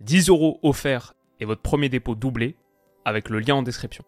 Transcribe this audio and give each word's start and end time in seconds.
10 0.00 0.28
euros 0.28 0.60
offerts 0.62 1.14
et 1.40 1.44
votre 1.44 1.60
premier 1.60 1.88
dépôt 1.88 2.14
doublé 2.14 2.54
avec 3.04 3.28
le 3.30 3.40
lien 3.40 3.56
en 3.56 3.62
description. 3.62 4.04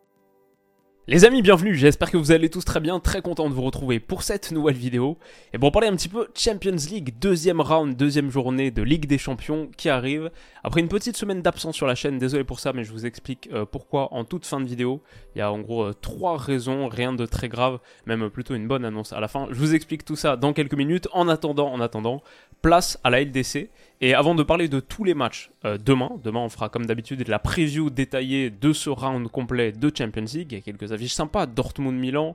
Les 1.09 1.25
amis, 1.25 1.43
bienvenue, 1.43 1.75
j'espère 1.75 2.13
que 2.13 2.17
vous 2.17 2.31
allez 2.31 2.49
tous 2.49 2.65
très 2.65 2.79
bien, 2.79 3.01
très 3.01 3.21
content 3.21 3.49
de 3.49 3.55
vous 3.55 3.63
retrouver 3.63 3.99
pour 3.99 4.23
cette 4.23 4.53
nouvelle 4.53 4.77
vidéo. 4.77 5.19
Et 5.53 5.59
pour 5.59 5.73
parler 5.73 5.89
un 5.89 5.97
petit 5.97 6.09
peu 6.09 6.29
Champions 6.37 6.77
League, 6.89 7.19
deuxième 7.19 7.61
round, 7.61 7.97
deuxième 7.97 8.31
journée 8.31 8.71
de 8.71 8.83
Ligue 8.83 9.07
des 9.07 9.19
Champions 9.19 9.69
qui 9.77 9.89
arrive. 9.89 10.31
Après 10.63 10.81
une 10.81 10.87
petite 10.87 11.17
semaine 11.17 11.43
d'absence 11.43 11.75
sur 11.75 11.89
la 11.89 11.97
chaîne, 11.97 12.19
désolé 12.19 12.45
pour 12.45 12.61
ça, 12.61 12.73
mais 12.73 12.85
je 12.85 12.93
vous 12.93 13.07
explique 13.07 13.49
euh, 13.53 13.65
pourquoi 13.65 14.15
en 14.15 14.25
toute 14.25 14.47
fin 14.47 14.61
de 14.61 14.67
vidéo. 14.67 15.03
Il 15.35 15.41
y 15.41 15.43
a 15.43 15.51
en 15.51 15.59
gros 15.59 15.87
euh, 15.87 15.95
trois 16.01 16.37
raisons, 16.37 16.87
rien 16.87 17.13
de 17.13 17.27
très 17.27 17.49
grave, 17.49 17.81
même 18.07 18.31
plutôt 18.31 18.55
une 18.55 18.69
bonne 18.69 18.85
annonce 18.85 19.13
à 19.13 19.19
la 19.19 19.27
fin. 19.27 19.49
Je 19.51 19.59
vous 19.59 19.75
explique 19.75 20.05
tout 20.05 20.15
ça 20.15 20.37
dans 20.37 20.53
quelques 20.53 20.75
minutes. 20.75 21.09
En 21.13 21.27
attendant, 21.27 21.73
en 21.73 21.81
attendant, 21.81 22.23
place 22.63 23.01
à 23.03 23.11
la 23.11 23.25
LDC. 23.25 23.69
Et 24.03 24.15
avant 24.15 24.35
de 24.35 24.43
parler 24.43 24.69
de 24.69 24.81
tous 24.81 25.05
les 25.05 25.13
matchs 25.13 25.51
euh, 25.67 25.77
demain, 25.77 26.13
demain 26.25 26.41
on 26.41 26.49
fera 26.49 26.71
comme 26.71 26.87
d'habitude 26.87 27.29
la 27.29 27.39
preview 27.39 27.91
détaillée 27.91 28.49
de 28.49 28.73
ce 28.73 28.89
round 28.89 29.29
complet 29.29 29.73
de 29.73 29.93
Champions 29.95 30.25
League. 30.33 30.53
Il 30.53 30.55
y 30.55 30.59
a 30.59 30.63
quelques 30.63 30.91
affiches 30.91 31.13
sympas, 31.13 31.45
Dortmund-Milan, 31.45 32.35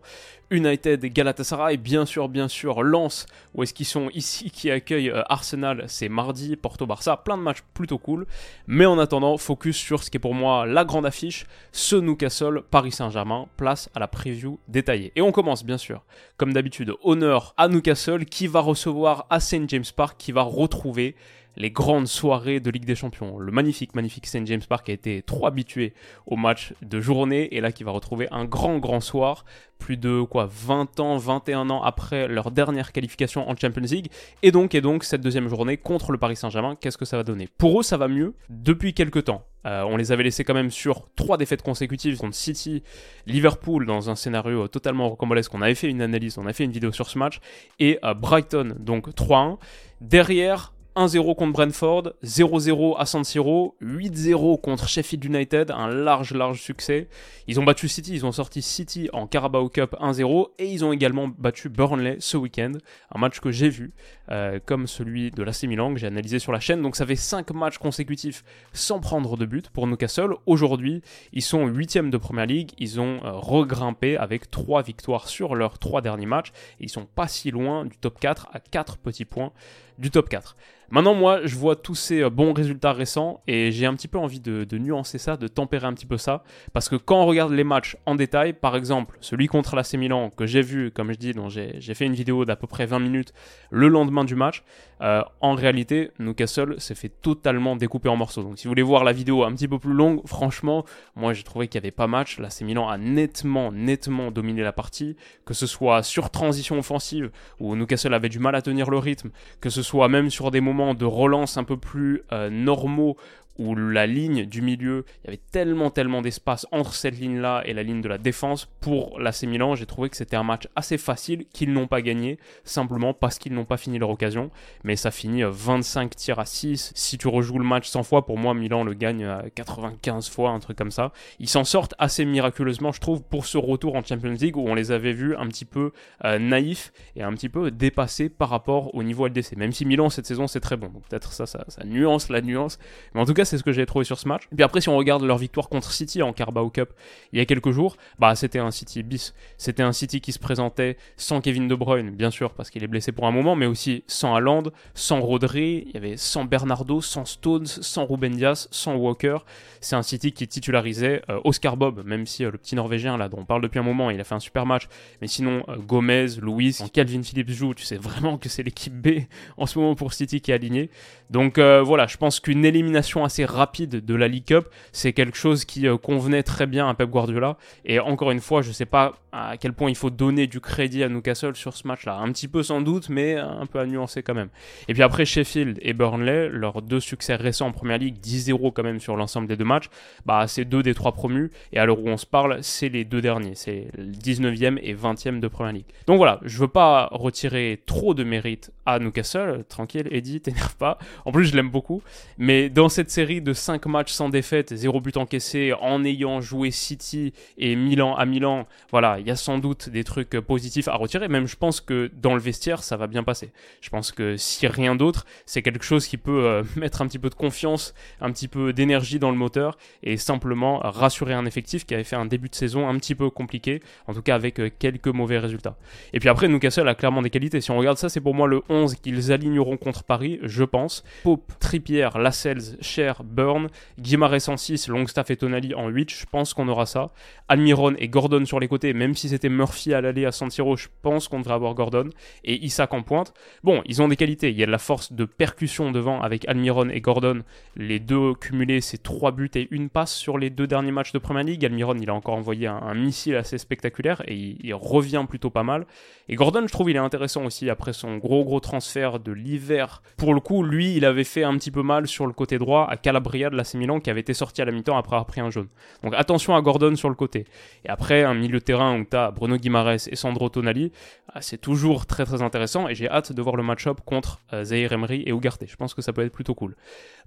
United, 0.51 1.03
Galatasaray, 1.03 1.77
bien 1.77 2.05
sûr, 2.05 2.29
bien 2.29 2.47
sûr, 2.47 2.83
Lens, 2.83 3.25
où 3.55 3.63
est-ce 3.63 3.73
qu'ils 3.73 3.87
sont 3.87 4.11
ici, 4.13 4.51
qui 4.51 4.69
accueillent 4.69 5.09
euh, 5.09 5.23
Arsenal, 5.27 5.85
c'est 5.87 6.07
mardi, 6.07 6.55
Porto-Barça, 6.55 7.17
plein 7.17 7.35
de 7.35 7.41
matchs 7.41 7.63
plutôt 7.73 7.97
cool. 7.97 8.27
Mais 8.67 8.85
en 8.85 8.99
attendant, 8.99 9.35
focus 9.37 9.75
sur 9.75 10.03
ce 10.03 10.11
qui 10.11 10.17
est 10.17 10.19
pour 10.19 10.35
moi 10.35 10.67
la 10.67 10.85
grande 10.85 11.07
affiche, 11.07 11.47
ce 11.71 11.95
Newcastle, 11.95 12.61
Paris 12.69 12.91
Saint-Germain, 12.91 13.47
place 13.57 13.89
à 13.95 13.99
la 13.99 14.07
preview 14.07 14.59
détaillée. 14.67 15.11
Et 15.15 15.21
on 15.23 15.31
commence 15.31 15.65
bien 15.65 15.79
sûr, 15.79 16.03
comme 16.37 16.53
d'habitude, 16.53 16.93
honneur 17.01 17.55
à 17.57 17.69
Newcastle 17.69 18.25
qui 18.25 18.45
va 18.45 18.59
recevoir 18.59 19.25
à 19.31 19.39
St. 19.39 19.67
James 19.67 19.83
Park, 19.95 20.17
qui 20.19 20.31
va 20.31 20.43
retrouver 20.43 21.15
les 21.57 21.71
grandes 21.71 22.07
soirées 22.07 22.59
de 22.59 22.69
Ligue 22.69 22.85
des 22.85 22.95
Champions. 22.95 23.37
Le 23.39 23.51
magnifique, 23.51 23.95
magnifique 23.95 24.25
St. 24.27 24.45
James 24.45 24.61
Park 24.67 24.89
a 24.89 24.93
été 24.93 25.21
trop 25.21 25.47
habitué 25.47 25.93
au 26.25 26.35
match 26.35 26.73
de 26.81 27.01
journée 27.01 27.55
et 27.55 27.61
là 27.61 27.71
qui 27.71 27.83
va 27.83 27.91
retrouver 27.91 28.27
un 28.31 28.45
grand, 28.45 28.77
grand 28.79 28.99
soir 28.99 29.45
plus 29.77 29.97
de 29.97 30.21
quoi 30.21 30.47
20 30.49 30.99
ans, 30.99 31.17
21 31.17 31.69
ans 31.69 31.83
après 31.83 32.27
leur 32.27 32.51
dernière 32.51 32.91
qualification 32.91 33.49
en 33.49 33.55
Champions 33.55 33.83
League. 33.83 34.07
Et 34.41 34.51
donc, 34.51 34.73
et 34.73 34.81
donc 34.81 35.03
cette 35.03 35.21
deuxième 35.21 35.47
journée 35.47 35.77
contre 35.77 36.11
le 36.11 36.17
Paris 36.17 36.35
Saint-Germain, 36.35 36.75
qu'est-ce 36.79 36.97
que 36.97 37.05
ça 37.05 37.17
va 37.17 37.23
donner? 37.23 37.49
Pour 37.57 37.79
eux, 37.79 37.83
ça 37.83 37.97
va 37.97 38.07
mieux 38.07 38.33
depuis 38.49 38.93
quelques 38.93 39.25
temps. 39.25 39.45
Euh, 39.65 39.83
on 39.83 39.97
les 39.97 40.11
avait 40.11 40.23
laissés 40.23 40.43
quand 40.43 40.53
même 40.53 40.69
sur 40.69 41.07
trois 41.15 41.37
défaites 41.37 41.63
consécutives 41.63 42.17
contre 42.17 42.35
City, 42.35 42.83
Liverpool 43.25 43.85
dans 43.85 44.09
un 44.09 44.15
scénario 44.15 44.67
totalement 44.67 45.09
rocambolesque. 45.09 45.53
On 45.55 45.61
avait 45.61 45.75
fait 45.75 45.89
une 45.89 46.01
analyse, 46.01 46.37
on 46.37 46.45
a 46.45 46.53
fait 46.53 46.65
une 46.65 46.71
vidéo 46.71 46.91
sur 46.91 47.09
ce 47.09 47.17
match 47.17 47.39
et 47.79 47.99
euh, 48.03 48.13
Brighton 48.13 48.75
donc 48.79 49.09
3-1. 49.09 49.57
Derrière, 50.01 50.73
1-0 50.95 51.35
contre 51.35 51.51
Brentford, 51.51 52.13
0-0 52.23 52.95
à 52.97 53.05
San 53.05 53.25
Siro, 53.25 53.75
8-0 53.81 54.61
contre 54.61 54.87
Sheffield 54.87 55.25
United, 55.25 55.71
un 55.71 55.89
large, 55.89 56.33
large 56.33 56.61
succès. 56.61 57.09
Ils 57.47 57.59
ont 57.59 57.63
battu 57.63 57.89
City, 57.89 58.13
ils 58.13 58.25
ont 58.25 58.31
sorti 58.31 58.61
City 58.61 59.09
en 59.11 59.27
Carabao 59.27 59.67
Cup 59.67 59.93
1-0 59.99 60.51
et 60.57 60.71
ils 60.71 60.85
ont 60.85 60.93
également 60.93 61.27
battu 61.27 61.67
Burnley 61.67 62.15
ce 62.19 62.37
week-end, 62.37 62.71
un 63.13 63.19
match 63.19 63.41
que 63.41 63.51
j'ai 63.51 63.67
vu, 63.67 63.93
euh, 64.31 64.59
comme 64.65 64.87
celui 64.87 65.31
de 65.31 65.43
l'AC 65.43 65.63
Milan 65.63 65.93
que 65.93 65.99
j'ai 65.99 66.07
analysé 66.07 66.39
sur 66.39 66.53
la 66.53 66.61
chaîne. 66.61 66.81
Donc 66.81 66.95
ça 66.95 67.05
fait 67.05 67.17
5 67.17 67.51
matchs 67.51 67.77
consécutifs 67.77 68.45
sans 68.71 69.01
prendre 69.01 69.35
de 69.35 69.45
but 69.45 69.69
pour 69.69 69.87
Newcastle. 69.87 70.35
Aujourd'hui, 70.45 71.01
ils 71.33 71.41
sont 71.41 71.67
8 71.67 72.09
de 72.09 72.17
Première 72.17 72.45
League, 72.45 72.71
ils 72.77 73.01
ont 73.01 73.19
euh, 73.25 73.31
regrimpé 73.33 74.15
avec 74.15 74.49
3 74.49 74.81
victoires 74.81 75.27
sur 75.27 75.55
leurs 75.55 75.77
3 75.77 76.01
derniers 76.01 76.25
matchs 76.25 76.51
et 76.79 76.85
ils 76.85 76.89
sont 76.89 77.05
pas 77.05 77.27
si 77.27 77.51
loin 77.51 77.83
du 77.83 77.97
top 77.97 78.17
4 78.19 78.47
à 78.53 78.59
4 78.61 78.97
petits 78.97 79.25
points 79.25 79.51
du 79.97 80.11
top 80.11 80.29
4. 80.29 80.55
Maintenant, 80.91 81.15
moi, 81.15 81.39
je 81.45 81.55
vois 81.55 81.75
tous 81.75 81.95
ces 81.95 82.21
euh, 82.21 82.29
bons 82.29 82.53
résultats 82.53 82.93
récents 82.93 83.41
et 83.47 83.71
j'ai 83.71 83.85
un 83.85 83.95
petit 83.95 84.07
peu 84.07 84.19
envie 84.19 84.39
de, 84.39 84.77
nuancer 84.77 85.17
ça, 85.17 85.35
de 85.35 85.47
tempérer 85.47 85.87
un 85.87 85.93
petit 85.93 86.05
peu 86.05 86.17
ça. 86.17 86.43
Parce 86.73 86.89
que 86.89 86.95
quand 86.95 87.21
on 87.21 87.25
regarde 87.25 87.51
les 87.51 87.63
matchs 87.63 87.97
en 88.05 88.15
détail, 88.15 88.53
par 88.53 88.75
exemple, 88.75 89.17
celui 89.19 89.47
contre 89.47 89.75
l'AC 89.75 89.93
Milan 89.95 90.29
que 90.29 90.45
j'ai 90.45 90.61
vu, 90.61 90.91
comme 90.91 91.11
je 91.11 91.17
dis, 91.17 91.33
dont 91.33 91.49
j'ai 91.49 91.93
fait 91.93 92.05
une 92.05 92.13
vidéo 92.13 92.45
d'à 92.45 92.55
peu 92.55 92.67
près 92.67 92.85
20 92.85 92.99
minutes 92.99 93.33
le 93.71 93.87
lendemain 93.87 94.23
du 94.23 94.35
match, 94.35 94.63
euh, 95.01 95.23
en 95.41 95.55
réalité, 95.55 96.11
Newcastle 96.19 96.79
s'est 96.79 96.95
fait 96.95 97.09
totalement 97.09 97.75
découper 97.75 98.09
en 98.09 98.15
morceaux. 98.15 98.43
Donc, 98.43 98.59
si 98.59 98.65
vous 98.65 98.71
voulez 98.71 98.83
voir 98.83 99.03
la 99.03 99.11
vidéo 99.11 99.43
un 99.43 99.53
petit 99.53 99.67
peu 99.67 99.79
plus 99.79 99.93
longue, 99.93 100.21
franchement, 100.25 100.85
moi 101.15 101.33
j'ai 101.33 101.43
trouvé 101.43 101.67
qu'il 101.67 101.81
n'y 101.81 101.85
avait 101.85 101.91
pas 101.91 102.07
match. 102.07 102.39
L'AC 102.39 102.61
Milan 102.61 102.87
a 102.87 102.97
nettement, 102.97 103.71
nettement 103.71 104.31
dominé 104.31 104.61
la 104.61 104.71
partie. 104.71 105.17
Que 105.45 105.53
ce 105.53 105.65
soit 105.65 106.03
sur 106.03 106.29
transition 106.29 106.77
offensive, 106.77 107.31
où 107.59 107.75
Newcastle 107.75 108.13
avait 108.13 108.29
du 108.29 108.39
mal 108.39 108.55
à 108.55 108.61
tenir 108.61 108.89
le 108.89 108.97
rythme, 108.97 109.31
que 109.61 109.69
ce 109.69 109.81
soit 109.85 110.09
même 110.09 110.29
sur 110.29 110.51
des 110.51 110.61
moments 110.61 110.93
de 110.93 111.05
relance 111.05 111.57
un 111.57 111.63
peu 111.63 111.77
plus 111.77 112.23
euh, 112.31 112.49
normaux 112.49 113.17
où 113.57 113.75
la 113.75 114.07
ligne 114.07 114.45
du 114.45 114.61
milieu, 114.61 115.05
il 115.23 115.25
y 115.25 115.27
avait 115.29 115.41
tellement, 115.51 115.89
tellement 115.89 116.21
d'espace 116.21 116.65
entre 116.71 116.93
cette 116.93 117.17
ligne-là 117.17 117.63
et 117.65 117.73
la 117.73 117.83
ligne 117.83 118.01
de 118.01 118.07
la 118.07 118.17
défense. 118.17 118.65
Pour 118.81 119.19
l'AC 119.19 119.43
Milan, 119.43 119.75
j'ai 119.75 119.85
trouvé 119.85 120.09
que 120.09 120.17
c'était 120.17 120.35
un 120.35 120.43
match 120.43 120.67
assez 120.75 120.97
facile, 120.97 121.45
qu'ils 121.53 121.71
n'ont 121.71 121.87
pas 121.87 122.01
gagné, 122.01 122.37
simplement 122.63 123.13
parce 123.13 123.39
qu'ils 123.39 123.53
n'ont 123.53 123.65
pas 123.65 123.77
fini 123.77 123.99
leur 123.99 124.09
occasion. 124.09 124.51
Mais 124.83 124.95
ça 124.95 125.11
finit 125.11 125.43
25 125.43 126.05
euh, 126.05 126.09
tirs 126.15 126.39
à 126.39 126.45
6. 126.45 126.91
Si 126.95 127.17
tu 127.17 127.27
rejoues 127.27 127.59
le 127.59 127.65
match 127.65 127.87
100 127.87 128.03
fois, 128.03 128.25
pour 128.25 128.37
moi, 128.37 128.53
Milan 128.53 128.83
le 128.83 128.93
gagne 128.93 129.25
à 129.25 129.43
95 129.53 130.29
fois, 130.29 130.51
un 130.51 130.59
truc 130.59 130.77
comme 130.77 130.91
ça. 130.91 131.11
Ils 131.39 131.49
s'en 131.49 131.63
sortent 131.63 131.95
assez 131.97 132.25
miraculeusement, 132.25 132.91
je 132.91 132.99
trouve, 132.99 133.23
pour 133.23 133.45
ce 133.45 133.57
retour 133.57 133.95
en 133.95 134.03
Champions 134.03 134.35
League, 134.39 134.57
où 134.57 134.67
on 134.67 134.75
les 134.75 134.91
avait 134.91 135.13
vus 135.13 135.35
un 135.35 135.47
petit 135.47 135.65
peu 135.65 135.91
euh, 136.23 136.39
naïfs 136.39 136.91
et 137.15 137.23
un 137.23 137.33
petit 137.33 137.49
peu 137.49 137.71
dépassés 137.71 138.29
par 138.29 138.49
rapport 138.49 138.93
au 138.95 139.03
niveau 139.03 139.27
LDC. 139.27 139.55
Même 139.55 139.71
si 139.71 139.85
Milan, 139.85 140.09
cette 140.09 140.25
saison, 140.25 140.47
c'est 140.47 140.59
très 140.59 140.77
bon. 140.77 140.91
Peut-être 141.09 141.31
ça, 141.31 141.45
ça, 141.45 141.65
ça 141.67 141.83
nuance 141.85 142.29
la 142.29 142.41
nuance. 142.41 142.79
Mais 143.13 143.21
en 143.21 143.25
tout 143.25 143.33
cas, 143.33 143.44
c'est 143.45 143.57
ce 143.57 143.63
que 143.63 143.71
j'ai 143.71 143.85
trouvé 143.85 144.05
sur 144.05 144.19
ce 144.19 144.27
match. 144.27 144.43
Et 144.51 144.55
puis 144.55 144.63
après, 144.63 144.81
si 144.81 144.89
on 144.89 144.97
regarde 144.97 145.23
leur 145.23 145.37
victoire 145.37 145.69
contre 145.69 145.91
City 145.91 146.21
en 146.21 146.33
Carabao 146.33 146.69
Cup 146.69 146.89
il 147.31 147.39
y 147.39 147.41
a 147.41 147.45
quelques 147.45 147.71
jours, 147.71 147.97
bah 148.19 148.35
c'était 148.35 148.59
un 148.59 148.71
City 148.71 149.03
bis. 149.03 149.33
C'était 149.57 149.83
un 149.83 149.91
City 149.91 150.21
qui 150.21 150.31
se 150.31 150.39
présentait 150.39 150.97
sans 151.17 151.41
Kevin 151.41 151.67
De 151.67 151.75
Bruyne, 151.75 152.11
bien 152.11 152.31
sûr, 152.31 152.53
parce 152.53 152.69
qu'il 152.69 152.83
est 152.83 152.87
blessé 152.87 153.11
pour 153.11 153.25
un 153.25 153.31
moment, 153.31 153.55
mais 153.55 153.65
aussi 153.65 154.03
sans 154.07 154.35
Haaland, 154.35 154.63
sans 154.93 155.21
Rodri, 155.21 155.85
il 155.87 155.93
y 155.93 155.97
avait 155.97 156.17
sans 156.17 156.45
Bernardo, 156.45 157.01
sans 157.01 157.25
Stones, 157.25 157.65
sans 157.65 158.05
Ruben 158.05 158.35
Dias, 158.35 158.67
sans 158.71 158.95
Walker. 158.95 159.37
C'est 159.81 159.95
un 159.95 160.03
City 160.03 160.31
qui 160.31 160.47
titularisait 160.47 161.21
euh, 161.29 161.39
Oscar 161.43 161.77
Bob, 161.77 162.03
même 162.05 162.25
si 162.25 162.43
euh, 162.45 162.51
le 162.51 162.57
petit 162.57 162.75
Norvégien 162.75 163.17
là 163.17 163.29
dont 163.29 163.39
on 163.39 163.45
parle 163.45 163.61
depuis 163.61 163.79
un 163.79 163.83
moment, 163.83 164.09
il 164.09 164.19
a 164.19 164.23
fait 164.23 164.35
un 164.35 164.39
super 164.39 164.65
match. 164.65 164.87
Mais 165.21 165.27
sinon, 165.27 165.63
euh, 165.69 165.77
Gomez, 165.77 166.27
Louis, 166.39 166.75
quand 166.77 166.91
Calvin 166.91 167.23
Phillips 167.23 167.51
joue, 167.51 167.73
tu 167.73 167.83
sais 167.83 167.97
vraiment 167.97 168.37
que 168.37 168.49
c'est 168.49 168.63
l'équipe 168.63 168.93
B 168.93 169.23
en 169.57 169.65
ce 169.65 169.77
moment 169.79 169.95
pour 169.95 170.13
City 170.13 170.41
qui 170.41 170.51
est 170.51 170.55
alignée. 170.55 170.89
Donc 171.29 171.57
voilà, 171.59 172.07
je 172.07 172.17
pense 172.17 172.39
qu'une 172.39 172.65
élimination 172.65 173.23
rapide 173.43 174.05
de 174.05 174.15
la 174.15 174.29
League 174.29 174.45
Cup, 174.45 174.67
c'est 174.93 175.11
quelque 175.11 175.37
chose 175.37 175.65
qui 175.65 175.87
euh, 175.87 175.97
convenait 175.97 176.43
très 176.43 176.67
bien 176.67 176.87
à 176.87 176.93
Pep 176.93 177.09
Guardiola. 177.09 177.57
Et 177.83 177.99
encore 177.99 178.31
une 178.31 178.39
fois, 178.39 178.61
je 178.61 178.69
ne 178.69 178.73
sais 178.73 178.85
pas 178.85 179.15
à 179.33 179.57
quel 179.57 179.73
point 179.73 179.89
il 179.89 179.97
faut 179.97 180.09
donner 180.09 180.47
du 180.47 180.61
crédit 180.61 181.03
à 181.03 181.09
Newcastle 181.09 181.55
sur 181.55 181.73
ce 181.75 181.85
match-là. 181.87 182.15
Un 182.17 182.31
petit 182.31 182.47
peu 182.47 182.63
sans 182.63 182.79
doute, 182.79 183.09
mais 183.09 183.35
un 183.35 183.65
peu 183.65 183.79
à 183.79 183.85
nuancer 183.85 184.23
quand 184.23 184.33
même. 184.33 184.47
Et 184.87 184.93
puis 184.93 185.03
après, 185.03 185.25
Sheffield 185.25 185.77
et 185.81 185.91
Burnley, 185.91 186.47
leurs 186.47 186.81
deux 186.81 187.01
succès 187.01 187.35
récents 187.35 187.67
en 187.67 187.71
Première 187.73 187.97
Ligue, 187.97 188.15
10-0 188.23 188.71
quand 188.71 188.83
même 188.83 189.01
sur 189.01 189.17
l'ensemble 189.17 189.47
des 189.47 189.57
deux 189.57 189.65
matchs, 189.65 189.89
bah, 190.25 190.47
c'est 190.47 190.63
deux 190.63 190.83
des 190.83 190.93
trois 190.93 191.11
promus. 191.11 191.51
Et 191.73 191.79
à 191.79 191.85
l'heure 191.85 191.99
où 191.99 192.07
on 192.07 192.17
se 192.17 192.25
parle, 192.25 192.59
c'est 192.61 192.87
les 192.87 193.03
deux 193.03 193.21
derniers. 193.21 193.55
C'est 193.55 193.87
le 193.97 194.05
19e 194.05 194.79
et 194.81 194.93
20e 194.95 195.39
de 195.39 195.47
Première 195.47 195.73
Ligue. 195.73 195.85
Donc 196.07 196.17
voilà, 196.17 196.39
je 196.43 196.57
veux 196.59 196.69
pas 196.69 197.09
retirer 197.11 197.81
trop 197.85 198.13
de 198.13 198.23
mérite 198.23 198.71
à 198.85 198.99
Newcastle. 198.99 199.65
Tranquille, 199.67 200.07
Eddie, 200.11 200.39
t'énerve 200.41 200.75
pas. 200.77 200.97
En 201.25 201.31
plus, 201.31 201.45
je 201.45 201.55
l'aime 201.55 201.69
beaucoup. 201.69 202.01
Mais 202.37 202.69
dans 202.69 202.89
cette 202.89 203.09
série 203.09 203.24
de 203.25 203.53
5 203.53 203.87
matchs 203.87 204.11
sans 204.11 204.29
défaite, 204.29 204.75
0 204.75 205.01
but 205.01 205.17
encaissé, 205.17 205.73
en 205.81 206.03
ayant 206.05 206.41
joué 206.41 206.69
City 206.69 207.33
et 207.57 207.75
Milan 207.75 208.15
à 208.15 208.25
Milan, 208.25 208.67
voilà, 208.91 209.17
il 209.19 209.25
y 209.25 209.31
a 209.31 209.35
sans 209.35 209.57
doute 209.57 209.89
des 209.89 210.03
trucs 210.03 210.39
positifs 210.41 210.87
à 210.87 210.95
retirer. 210.95 211.27
Même 211.27 211.47
je 211.47 211.55
pense 211.55 211.81
que 211.81 212.11
dans 212.13 212.35
le 212.35 212.39
vestiaire, 212.39 212.83
ça 212.83 212.97
va 212.97 213.07
bien 213.07 213.23
passer. 213.23 213.51
Je 213.81 213.89
pense 213.89 214.11
que 214.11 214.37
si 214.37 214.67
rien 214.67 214.95
d'autre, 214.95 215.25
c'est 215.47 215.63
quelque 215.63 215.83
chose 215.83 216.05
qui 216.05 216.17
peut 216.17 216.45
euh, 216.45 216.63
mettre 216.75 217.01
un 217.01 217.07
petit 217.07 217.17
peu 217.17 217.29
de 217.29 217.35
confiance, 217.35 217.95
un 218.21 218.31
petit 218.31 218.47
peu 218.47 218.73
d'énergie 218.73 219.17
dans 219.17 219.31
le 219.31 219.37
moteur 219.37 219.77
et 220.03 220.17
simplement 220.17 220.79
rassurer 220.83 221.33
un 221.33 221.45
effectif 221.45 221.85
qui 221.85 221.95
avait 221.95 222.03
fait 222.03 222.15
un 222.15 222.25
début 222.25 222.49
de 222.49 222.55
saison 222.55 222.87
un 222.87 222.95
petit 222.97 223.15
peu 223.15 223.31
compliqué, 223.31 223.81
en 224.05 224.13
tout 224.13 224.21
cas 224.21 224.35
avec 224.35 224.59
euh, 224.59 224.69
quelques 224.77 225.07
mauvais 225.07 225.39
résultats. 225.39 225.77
Et 226.13 226.19
puis 226.19 226.29
après, 226.29 226.47
Newcastle 226.47 226.87
a 226.87 226.93
clairement 226.93 227.23
des 227.23 227.31
qualités. 227.31 227.59
Si 227.59 227.71
on 227.71 227.77
regarde 227.77 227.97
ça, 227.97 228.07
c'est 228.07 228.21
pour 228.21 228.35
moi 228.35 228.47
le 228.47 228.61
11 228.69 228.95
qu'ils 228.95 229.31
aligneront 229.31 229.77
contre 229.77 230.03
Paris, 230.03 230.39
je 230.43 230.63
pense. 230.63 231.03
Pope, 231.23 231.51
Trippier, 231.59 232.09
Lascelles, 232.15 232.77
Cher, 232.81 233.14
Burn, 233.23 233.69
Guimarães 233.99 234.49
en 234.49 234.57
6, 234.57 234.87
Longstaff 234.87 235.31
et 235.31 235.37
Tonali 235.37 235.73
en 235.73 235.89
8, 235.89 236.11
je 236.11 236.25
pense 236.25 236.53
qu'on 236.53 236.67
aura 236.67 236.85
ça. 236.85 237.11
Almiron 237.47 237.93
et 237.97 238.07
Gordon 238.07 238.45
sur 238.45 238.59
les 238.59 238.67
côtés, 238.67 238.93
même 238.93 239.15
si 239.15 239.29
c'était 239.29 239.49
Murphy 239.49 239.93
à 239.93 240.01
l'aller 240.01 240.25
à 240.25 240.31
San 240.31 240.49
Siro, 240.49 240.75
je 240.75 240.87
pense 241.01 241.27
qu'on 241.27 241.39
devrait 241.39 241.53
avoir 241.53 241.73
Gordon. 241.75 242.09
Et 242.43 242.63
Isaac 242.65 242.93
en 242.93 243.03
pointe. 243.03 243.33
Bon, 243.63 243.81
ils 243.85 244.01
ont 244.01 244.07
des 244.07 244.15
qualités. 244.15 244.49
Il 244.49 244.57
y 244.57 244.63
a 244.63 244.65
de 244.65 244.71
la 244.71 244.77
force 244.77 245.13
de 245.13 245.25
percussion 245.25 245.91
devant 245.91 246.21
avec 246.21 246.47
Almiron 246.47 246.89
et 246.89 247.01
Gordon. 247.01 247.43
Les 247.75 247.99
deux 247.99 248.33
cumulés, 248.33 248.81
c'est 248.81 249.01
3 249.01 249.31
buts 249.31 249.51
et 249.55 249.67
une 249.71 249.89
passe 249.89 250.13
sur 250.13 250.37
les 250.37 250.49
deux 250.49 250.67
derniers 250.67 250.91
matchs 250.91 251.11
de 251.11 251.19
Premier 251.19 251.43
League. 251.43 251.65
Almiron, 251.65 251.95
il 251.99 252.09
a 252.09 252.13
encore 252.13 252.35
envoyé 252.35 252.67
un, 252.67 252.93
missile 252.95 253.35
assez 253.35 253.57
spectaculaire 253.57 254.23
et 254.27 254.57
il, 254.63 254.73
revient 254.73 255.25
plutôt 255.27 255.49
pas 255.49 255.63
mal. 255.63 255.85
Et 256.29 256.35
Gordon, 256.35 256.63
je 256.65 256.71
trouve, 256.71 256.89
il 256.89 256.95
est 256.95 256.99
intéressant 256.99 257.45
aussi 257.45 257.69
après 257.69 257.93
son 257.93 258.17
gros 258.17 258.43
gros 258.43 258.59
transfert 258.59 259.19
de 259.19 259.31
l'hiver. 259.31 260.01
Pour 260.17 260.33
le 260.33 260.39
coup, 260.39 260.63
lui, 260.63 260.95
il 260.95 261.05
avait 261.05 261.23
fait 261.23 261.43
un 261.43 261.55
petit 261.57 261.71
peu 261.71 261.83
mal 261.83 262.07
sur 262.07 262.25
le 262.27 262.33
côté 262.33 262.57
droit 262.57 262.87
Calabria 263.05 263.51
de 263.51 263.55
l'AC 263.55 263.75
Milan 263.75 263.99
qui 263.99 264.09
avait 264.09 264.21
été 264.21 264.33
sorti 264.33 264.63
à 264.63 264.65
la 264.65 264.71
mi-temps 264.71 264.97
après 264.97 265.15
avoir 265.15 265.27
pris 265.27 265.39
un 265.39 265.51
jaune. 265.51 265.67
Donc 266.01 266.15
attention 266.15 266.55
à 266.55 266.61
Gordon 266.61 266.95
sur 266.95 267.07
le 267.07 267.13
côté. 267.13 267.45
Et 267.85 267.89
après, 267.89 268.23
un 268.23 268.33
milieu 268.33 268.57
de 268.57 268.63
terrain 268.63 268.99
où 268.99 269.05
tu 269.05 269.15
as 269.15 269.29
Bruno 269.29 269.57
Guimaraes 269.57 270.07
et 270.09 270.15
Sandro 270.15 270.49
Tonali, 270.49 270.91
ah, 271.31 271.41
c'est 271.41 271.59
toujours 271.59 272.07
très 272.07 272.25
très 272.25 272.41
intéressant 272.41 272.87
et 272.87 272.95
j'ai 272.95 273.07
hâte 273.07 273.31
de 273.31 273.41
voir 273.43 273.57
le 273.57 273.63
match-up 273.63 273.99
contre 274.05 274.39
euh, 274.53 274.63
Zahir 274.63 274.91
Emery 274.91 275.21
et 275.27 275.31
Ugarte. 275.31 275.65
Je 275.67 275.75
pense 275.75 275.93
que 275.93 276.01
ça 276.01 276.13
peut 276.13 276.23
être 276.23 276.31
plutôt 276.31 276.55
cool. 276.55 276.75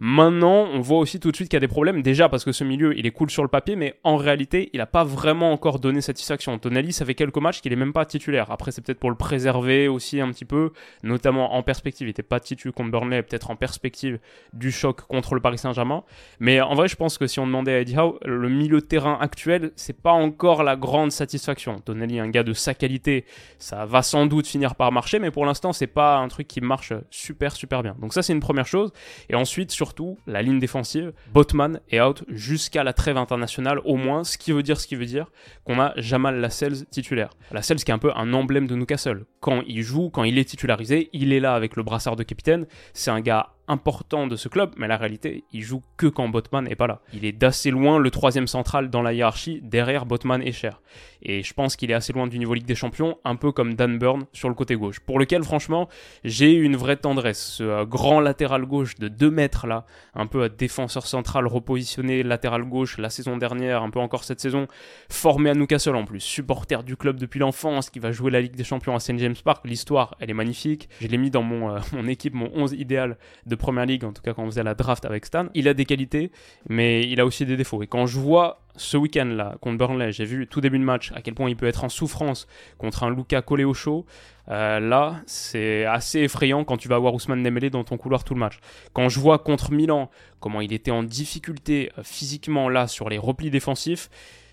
Maintenant, 0.01 0.67
on 0.73 0.81
voit 0.81 0.99
aussi 0.99 1.21
tout 1.21 1.31
de 1.31 1.37
suite 1.37 1.49
qu'il 1.49 1.57
y 1.57 1.63
a 1.63 1.67
des 1.67 1.69
problèmes. 1.69 2.03
Déjà 2.03 2.29
parce 2.29 2.45
que 2.45 2.51
ce 2.51 2.65
milieu, 2.65 2.99
il 2.99 3.07
est 3.07 3.13
cool 3.13 3.31
sur 3.31 3.43
le 3.43 3.49
papier, 3.49 3.77
mais 3.77 4.01
en 4.03 4.17
réalité, 4.17 4.71
il 4.73 4.79
n'a 4.79 4.87
pas 4.87 5.05
vraiment 5.05 5.53
encore 5.53 5.79
donné 5.79 6.01
satisfaction. 6.01 6.59
Tonali, 6.59 6.93
ça 6.93 7.05
fait 7.05 7.15
quelques 7.15 7.39
matchs 7.39 7.61
qu'il 7.61 7.73
est 7.73 7.77
même 7.77 7.93
pas 7.93 8.05
titulaire. 8.05 8.51
Après, 8.51 8.73
c'est 8.73 8.83
peut-être 8.83 8.99
pour 8.99 9.11
le 9.11 9.17
préserver 9.17 9.87
aussi 9.87 10.21
un 10.21 10.31
petit 10.33 10.45
peu, 10.45 10.73
notamment 11.05 11.55
en 11.55 11.63
perspective. 11.63 12.07
Il 12.07 12.11
n'était 12.11 12.23
pas 12.23 12.41
titulaire 12.41 12.75
contre 12.75 12.91
Burnley, 12.91 13.23
peut-être 13.23 13.51
en 13.51 13.57
perspective 13.57 14.19
du 14.53 14.73
choc 14.73 15.03
contre 15.03 15.35
le 15.35 15.41
Paris 15.41 15.58
Saint-Germain. 15.59 16.05
Mais 16.41 16.61
en 16.61 16.75
vrai, 16.75 16.89
je 16.89 16.97
pense 16.97 17.19
que 17.19 17.27
si 17.27 17.39
on 17.41 17.47
demandait 17.47 17.75
à 17.75 17.81
Eddie 17.81 17.99
Howe, 17.99 18.19
le 18.25 18.49
milieu 18.49 18.81
de 18.81 18.87
terrain 18.87 19.19
actuel, 19.21 19.73
c'est 19.77 20.01
pas 20.01 20.13
encore 20.13 20.63
la 20.63 20.77
grande 20.77 21.13
satisfaction. 21.13 21.81
Tonali, 21.81 22.19
un 22.19 22.29
gars 22.29 22.43
de 22.43 22.53
sa 22.53 22.75
qualité, 22.75 23.25
ça 23.59 23.85
va 23.85 24.03
sans 24.03 24.27
doute 24.27 24.47
finir 24.47 24.75
par 24.75 24.93
marcher, 24.93 25.19
mais 25.19 25.31
pour 25.31 25.45
l'instant, 25.45 25.73
c'est 25.73 25.87
pas 25.87 26.17
un 26.17 26.29
truc 26.29 26.49
qui 26.49 26.61
marche 26.61 26.93
super 27.11 27.55
super 27.55 27.83
bien. 27.83 27.95
Donc 28.01 28.13
ça, 28.15 28.23
c'est 28.23 28.33
une 28.33 28.41
première 28.41 28.67
chose. 28.67 28.93
Et 29.29 29.35
ensuite, 29.35 29.71
surtout, 29.71 30.19
la 30.27 30.43
ligne 30.43 30.59
défensive. 30.59 31.13
Botman 31.33 31.81
est 31.91 32.01
out 32.01 32.25
jusqu'à 32.29 32.85
la 32.85 32.93
trêve 32.93 33.17
internationale, 33.17 33.81
au 33.85 33.97
moins, 33.97 34.25
ce 34.25 34.39
qui 34.39 34.53
veut 34.53 34.63
dire 34.63 34.81
ce 34.81 34.87
qui 34.87 34.97
veut 34.97 35.07
dire 35.07 35.31
qu'on 35.65 35.81
a 35.81 35.93
Jamal 35.97 36.41
Lascelles 36.41 36.87
titulaire. 36.87 37.31
Lascelles 37.53 37.83
qui 37.83 37.91
est 37.91 37.95
un 37.95 37.99
peu 37.99 38.13
un 38.15 38.33
emblème 38.33 38.67
de 38.67 38.75
Newcastle. 38.75 39.25
Quand 39.41 39.63
il 39.67 39.83
joue, 39.83 40.11
quand 40.11 40.25
il 40.25 40.39
est 40.39 40.45
titularisé, 40.45 41.11
il 41.13 41.33
est 41.33 41.41
là 41.41 41.55
avec 41.55 41.77
le 41.77 41.83
brassard 41.83 42.17
de 42.17 42.23
capitaine. 42.23 42.67
C'est 42.93 43.11
un 43.11 43.21
gars 43.21 43.51
important 43.69 44.27
de 44.27 44.37
ce 44.37 44.49
club, 44.49 44.73
mais 44.77 44.89
la 44.89 44.97
réalité, 44.97 45.45
il 45.53 45.63
joue 45.63 45.83
que 45.97 46.07
quand 46.07 46.29
Botman 46.29 46.65
n'est 46.65 46.77
pas 46.77 46.87
là. 46.87 47.01
Il 47.13 47.25
est 47.25 47.33
d'assez 47.33 47.71
loin 47.71 47.99
le 47.99 48.11
troisième 48.11 48.47
central 48.47 48.91
dans 48.91 49.03
la 49.03 49.13
hiérarchie, 49.13 49.61
derrière 49.63 50.07
Botman 50.07 50.43
et 50.43 50.53
Cher. 50.53 50.81
Et 51.23 51.43
je 51.43 51.53
pense 51.53 51.77
qu'il 51.77 51.91
est 51.91 51.95
assez 51.95 52.13
loin 52.13 52.27
du 52.27 52.39
niveau 52.39 52.55
Ligue 52.55 52.67
des 52.67 52.75
Champions, 52.75 53.19
un 53.25 53.37
peu 53.37 53.53
comme 53.53 53.75
Dan 53.75 53.99
Burn 53.99 54.27
sur 54.33 54.49
le 54.49 54.55
côté 54.55 54.77
gauche, 54.77 55.01
pour 55.01 55.19
lequel 55.19 55.43
franchement, 55.43 55.89
j'ai 56.25 56.53
une 56.53 56.77
vraie 56.77 56.97
tendresse. 56.97 57.55
Ce 57.59 57.63
euh, 57.63 57.85
grand 57.85 58.21
latéral 58.21 58.65
gauche 58.67 58.95
de 58.97 59.09
2 59.09 59.31
mètres 59.31 59.67
là, 59.67 59.85
un 60.15 60.27
peu 60.27 60.49
défenseur 60.49 61.07
central 61.07 61.47
repositionné 61.47 62.23
latéral 62.23 62.65
gauche 62.65 62.99
la 62.99 63.11
saison 63.11 63.37
dernière, 63.37 63.83
un 63.83 63.91
peu 63.91 64.01
encore 64.01 64.25
cette 64.25 64.41
saison, 64.41 64.69
formé 65.09 65.51
à 65.51 65.55
Newcastle 65.55 65.97
en 65.97 66.05
plus, 66.05 66.21
supporter 66.21 66.83
du 66.85 66.97
club 66.97 67.19
depuis 67.19 67.41
l'enfance, 67.41 67.91
qui 67.91 67.99
va 67.99 68.13
jouer 68.13 68.31
la 68.31 68.41
Ligue 68.41 68.57
des 68.57 68.65
Champions 68.65 68.95
à 68.95 69.01
St 69.01 69.19
James 69.19 69.37
Park. 69.45 69.67
L'histoire, 69.67 70.17
elle 70.21 70.31
est 70.31 70.35
magnifique. 70.35 70.89
Je 71.01 71.09
l'ai 71.09 71.19
mis 71.19 71.31
dans 71.31 71.43
mon, 71.43 71.75
euh, 71.75 71.79
mon 71.93 72.07
équipe, 72.07 72.35
mon 72.35 72.51
11 72.55 72.73
idéal 72.73 73.19
de 73.47 73.55
Première 73.59 73.87
Ligue, 73.87 74.05
en 74.05 74.13
tout 74.13 74.23
cas 74.23 74.33
quand 74.33 74.43
on 74.43 74.47
faisait 74.47 74.63
la 74.63 74.75
draft 74.75 75.05
avec 75.05 75.27
Stan. 75.27 75.47
Il 75.55 75.69
a 75.69 75.75
des 75.75 75.85
qualités, 75.85 76.33
mais 76.69 77.03
il 77.03 77.21
a 77.21 77.27
aussi 77.27 77.45
des 77.45 77.57
défauts. 77.57 77.83
Et 77.83 77.87
quand 77.87 78.07
je 78.07 78.19
vois 78.19 78.63
ce 78.77 78.97
week-end-là 78.97 79.57
contre 79.61 79.77
Burnley, 79.79 80.13
j'ai 80.13 80.25
vu 80.25 80.47
tout 80.47 80.61
début 80.61 80.79
de 80.79 80.85
match 80.85 81.13
à 81.15 81.21
quel 81.21 81.35
point 81.35 81.51
il 81.51 81.57
peut 81.57 81.67
être 81.67 81.85
en 81.85 81.89
souffrance 81.89 82.47
contre 82.79 83.03
un 83.03 83.11
Luca 83.15 83.43
collé 83.43 83.65
au 83.65 83.75
chaud. 83.75 84.07
Euh, 84.49 84.81
là, 84.81 85.21
c'est 85.27 85.85
assez 85.85 86.21
effrayant 86.21 86.65
quand 86.65 86.79
tu 86.79 86.89
vas 86.89 86.97
avoir 86.97 87.13
Ousmane 87.13 87.43
Dembélé 87.43 87.69
dans 87.69 87.85
ton 87.85 87.99
couloir 87.99 88.25
tout 88.25 88.35
le 88.35 88.41
match. 88.41 88.61
Quand 88.95 89.09
je 89.09 89.21
vois 89.21 89.39
contre 89.39 89.73
Milan 89.73 90.11
comment 90.41 90.61
il 90.61 90.73
était 90.73 90.91
en 90.91 91.03
difficulté 91.03 91.91
euh, 91.99 92.03
physiquement 92.03 92.69
là 92.69 92.87
sur 92.87 93.09
les 93.11 93.19
replis 93.19 93.51
défensifs, 93.51 94.09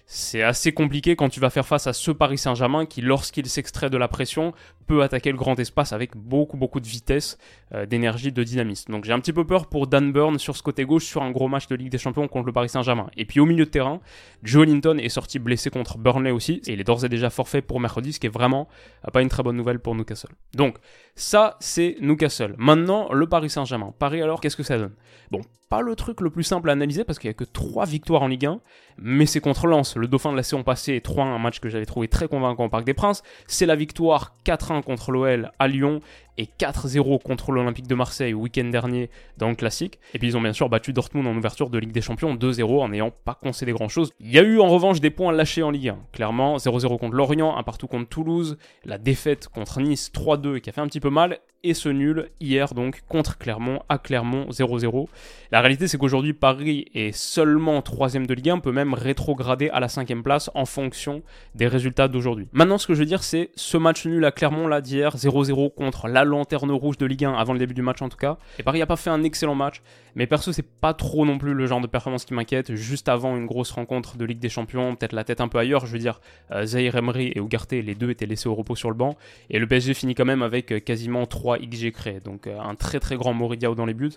c'est 0.07 0.43
assez 0.43 0.71
compliqué 0.71 1.15
quand 1.15 1.29
tu 1.29 1.39
vas 1.39 1.49
faire 1.49 1.65
face 1.65 1.87
à 1.87 1.93
ce 1.93 2.11
Paris 2.11 2.37
Saint-Germain 2.37 2.85
qui, 2.85 3.01
lorsqu'il 3.01 3.47
s'extrait 3.47 3.89
de 3.89 3.97
la 3.97 4.07
pression, 4.07 4.53
peut 4.87 5.03
attaquer 5.03 5.31
le 5.31 5.37
grand 5.37 5.59
espace 5.59 5.93
avec 5.93 6.15
beaucoup 6.15 6.57
beaucoup 6.57 6.79
de 6.79 6.87
vitesse, 6.87 7.37
euh, 7.73 7.85
d'énergie, 7.85 8.31
de 8.31 8.43
dynamisme. 8.43 8.91
Donc 8.91 9.05
j'ai 9.05 9.13
un 9.13 9.19
petit 9.19 9.33
peu 9.33 9.45
peur 9.45 9.67
pour 9.67 9.87
Dan 9.87 10.11
Burn 10.11 10.39
sur 10.39 10.55
ce 10.55 10.63
côté 10.63 10.85
gauche 10.85 11.05
sur 11.05 11.23
un 11.23 11.31
gros 11.31 11.47
match 11.47 11.67
de 11.67 11.75
Ligue 11.75 11.89
des 11.89 11.97
Champions 11.97 12.27
contre 12.27 12.47
le 12.47 12.53
Paris 12.53 12.69
Saint-Germain. 12.69 13.09
Et 13.17 13.25
puis 13.25 13.39
au 13.39 13.45
milieu 13.45 13.65
de 13.65 13.69
terrain, 13.69 13.99
Joe 14.43 14.65
Linton 14.67 14.97
est 14.97 15.09
sorti 15.09 15.39
blessé 15.39 15.69
contre 15.69 15.97
Burnley 15.97 16.31
aussi, 16.31 16.61
et 16.67 16.73
il 16.73 16.79
est 16.79 16.83
d'ores 16.83 17.05
et 17.05 17.09
déjà 17.09 17.29
forfait 17.29 17.61
pour 17.61 17.79
mercredi, 17.79 18.13
ce 18.13 18.19
qui 18.19 18.27
est 18.27 18.33
vraiment 18.33 18.67
euh, 19.07 19.11
pas 19.11 19.21
une 19.21 19.29
très 19.29 19.43
bonne 19.43 19.57
nouvelle 19.57 19.79
pour 19.79 19.95
Newcastle. 19.95 20.31
Donc 20.55 20.77
ça 21.15 21.57
c'est 21.59 21.97
Newcastle. 22.01 22.55
Maintenant 22.57 23.11
le 23.11 23.27
Paris 23.27 23.49
Saint-Germain. 23.49 23.93
Paris 23.97 24.21
alors 24.21 24.41
qu'est-ce 24.41 24.57
que 24.57 24.63
ça 24.63 24.77
donne? 24.77 24.93
Bon, 25.31 25.41
pas 25.69 25.81
le 25.81 25.95
truc 25.95 26.21
le 26.21 26.29
plus 26.29 26.43
simple 26.43 26.69
à 26.69 26.73
analyser 26.73 27.03
parce 27.03 27.17
qu'il 27.17 27.27
n'y 27.27 27.31
a 27.31 27.33
que 27.33 27.43
3 27.43 27.85
victoires 27.85 28.21
en 28.21 28.27
Ligue 28.27 28.45
1, 28.45 28.59
mais 28.99 29.25
c'est 29.25 29.39
contre 29.39 29.67
Lens, 29.67 29.95
le 29.95 30.07
dauphin 30.07 30.31
de 30.31 30.37
la 30.37 30.43
saison 30.43 30.63
passée, 30.63 30.99
3-1, 30.99 31.21
un 31.21 31.39
match 31.39 31.59
que 31.59 31.69
j'avais 31.69 31.85
trouvé 31.85 32.07
très 32.07 32.27
convaincant 32.27 32.65
au 32.65 32.69
Parc 32.69 32.85
des 32.85 32.93
Princes. 32.93 33.23
C'est 33.47 33.65
la 33.65 33.75
victoire 33.75 34.35
4-1 34.45 34.74
contre 34.81 35.11
l'OL 35.11 35.51
à 35.59 35.67
Lyon 35.67 36.01
et 36.37 36.47
4-0 36.59 37.21
contre 37.21 37.51
l'Olympique 37.51 37.87
de 37.87 37.95
Marseille 37.95 38.33
week-end 38.33 38.65
dernier 38.65 39.09
dans 39.37 39.49
le 39.49 39.55
classique. 39.55 39.99
Et 40.13 40.19
puis 40.19 40.27
ils 40.29 40.37
ont 40.37 40.41
bien 40.41 40.53
sûr 40.53 40.69
battu 40.69 40.93
Dortmund 40.93 41.27
en 41.27 41.35
ouverture 41.35 41.69
de 41.69 41.77
Ligue 41.77 41.91
des 41.91 42.01
Champions 42.01 42.35
2-0 42.35 42.81
en 42.81 42.89
n'ayant 42.89 43.11
pas 43.11 43.35
concédé 43.35 43.71
grand-chose. 43.71 44.11
Il 44.19 44.31
y 44.31 44.39
a 44.39 44.43
eu 44.43 44.59
en 44.59 44.67
revanche 44.67 44.99
des 44.99 45.09
points 45.09 45.31
lâchés 45.31 45.63
en 45.63 45.71
Ligue 45.71 45.89
1. 45.89 45.97
Clairement, 46.11 46.57
0-0 46.57 46.97
contre 46.97 47.15
Lorient, 47.15 47.57
un 47.57 47.63
partout 47.63 47.87
contre 47.87 48.09
Toulouse, 48.09 48.57
la 48.83 48.97
défaite 48.97 49.47
contre 49.47 49.79
Nice 49.79 50.11
3-2 50.13 50.59
qui 50.59 50.69
a 50.69 50.73
fait 50.73 50.81
un 50.81 50.87
petit 50.87 50.99
peu 50.99 51.09
mal, 51.09 51.39
et 51.65 51.73
ce 51.73 51.89
nul 51.89 52.29
hier 52.39 52.73
donc 52.75 53.01
contre 53.09 53.37
Clermont 53.39 53.81
à 53.89 53.97
Clermont 53.97 54.45
0-0. 54.49 55.07
La 55.51 55.61
réalité 55.61 55.87
c'est 55.87 55.97
qu'aujourd'hui 55.97 56.33
Paris 56.33 56.85
est 56.93 57.11
seulement 57.11 57.81
3 57.81 58.09
de 58.09 58.33
Ligue 58.33 58.51
1, 58.51 58.59
peut 58.59 58.71
même 58.71 58.93
rétrograder 58.93 59.69
à 59.69 59.79
la 59.79 59.87
5 59.89 60.21
place 60.23 60.51
en 60.53 60.65
fonction 60.65 61.23
des 61.55 61.67
résultats 61.67 62.07
d'aujourd'hui. 62.07 62.47
Maintenant 62.51 62.77
ce 62.77 62.85
que 62.85 62.93
je 62.93 62.99
veux 62.99 63.05
dire 63.05 63.23
c'est 63.23 63.49
ce 63.55 63.77
match 63.77 64.05
nul 64.05 64.23
à 64.25 64.31
Clermont 64.31 64.67
là 64.67 64.79
d'hier 64.79 65.15
0-0 65.15 65.73
contre 65.73 66.07
la 66.07 66.23
lanterne 66.25 66.71
rouge 66.71 66.97
de 66.97 67.05
Ligue 67.05 67.25
1 67.25 67.33
avant 67.33 67.53
le 67.53 67.59
début 67.59 67.73
du 67.73 67.81
match 67.81 68.01
en 68.01 68.09
tout 68.09 68.17
cas. 68.17 68.37
Et 68.59 68.63
Paris 68.63 68.79
n'a 68.79 68.85
pas 68.85 68.95
fait 68.95 69.09
un 69.09 69.23
excellent 69.23 69.55
match, 69.55 69.81
mais 70.15 70.27
perso 70.27 70.51
c'est 70.51 70.67
pas 70.67 70.93
trop 70.93 71.25
non 71.25 71.37
plus 71.37 71.53
le 71.53 71.65
genre 71.67 71.81
de 71.81 71.87
performance 71.87 72.25
qui 72.25 72.33
m'inquiète. 72.33 72.75
Juste 72.75 73.09
avant 73.09 73.35
une 73.37 73.45
grosse 73.45 73.71
rencontre 73.71 74.17
de 74.17 74.25
Ligue 74.25 74.39
des 74.39 74.49
Champions, 74.49 74.95
peut-être 74.95 75.13
la 75.13 75.23
tête 75.23 75.41
un 75.41 75.47
peu 75.47 75.57
ailleurs, 75.57 75.85
je 75.85 75.91
veux 75.91 75.99
dire 75.99 76.19
euh, 76.51 76.65
Zahir 76.65 76.95
Emery 76.95 77.27
et 77.35 77.39
Ugarte, 77.39 77.71
les 77.71 77.95
deux 77.95 78.09
étaient 78.09 78.25
laissés 78.25 78.49
au 78.49 78.55
repos 78.55 78.75
sur 78.75 78.89
le 78.89 78.95
banc, 78.95 79.15
et 79.49 79.59
le 79.59 79.67
PSG 79.67 79.93
finit 79.93 80.15
quand 80.15 80.25
même 80.25 80.41
avec 80.41 80.71
euh, 80.71 80.79
quasiment 80.79 81.25
3 81.25 81.59
XG 81.59 81.91
créés, 81.91 82.19
donc 82.19 82.47
euh, 82.47 82.59
un 82.59 82.75
très 82.75 82.99
très 82.99 83.15
grand 83.15 83.33
Moridiao 83.33 83.75
dans 83.75 83.85
les 83.85 83.93
buts. 83.93 84.13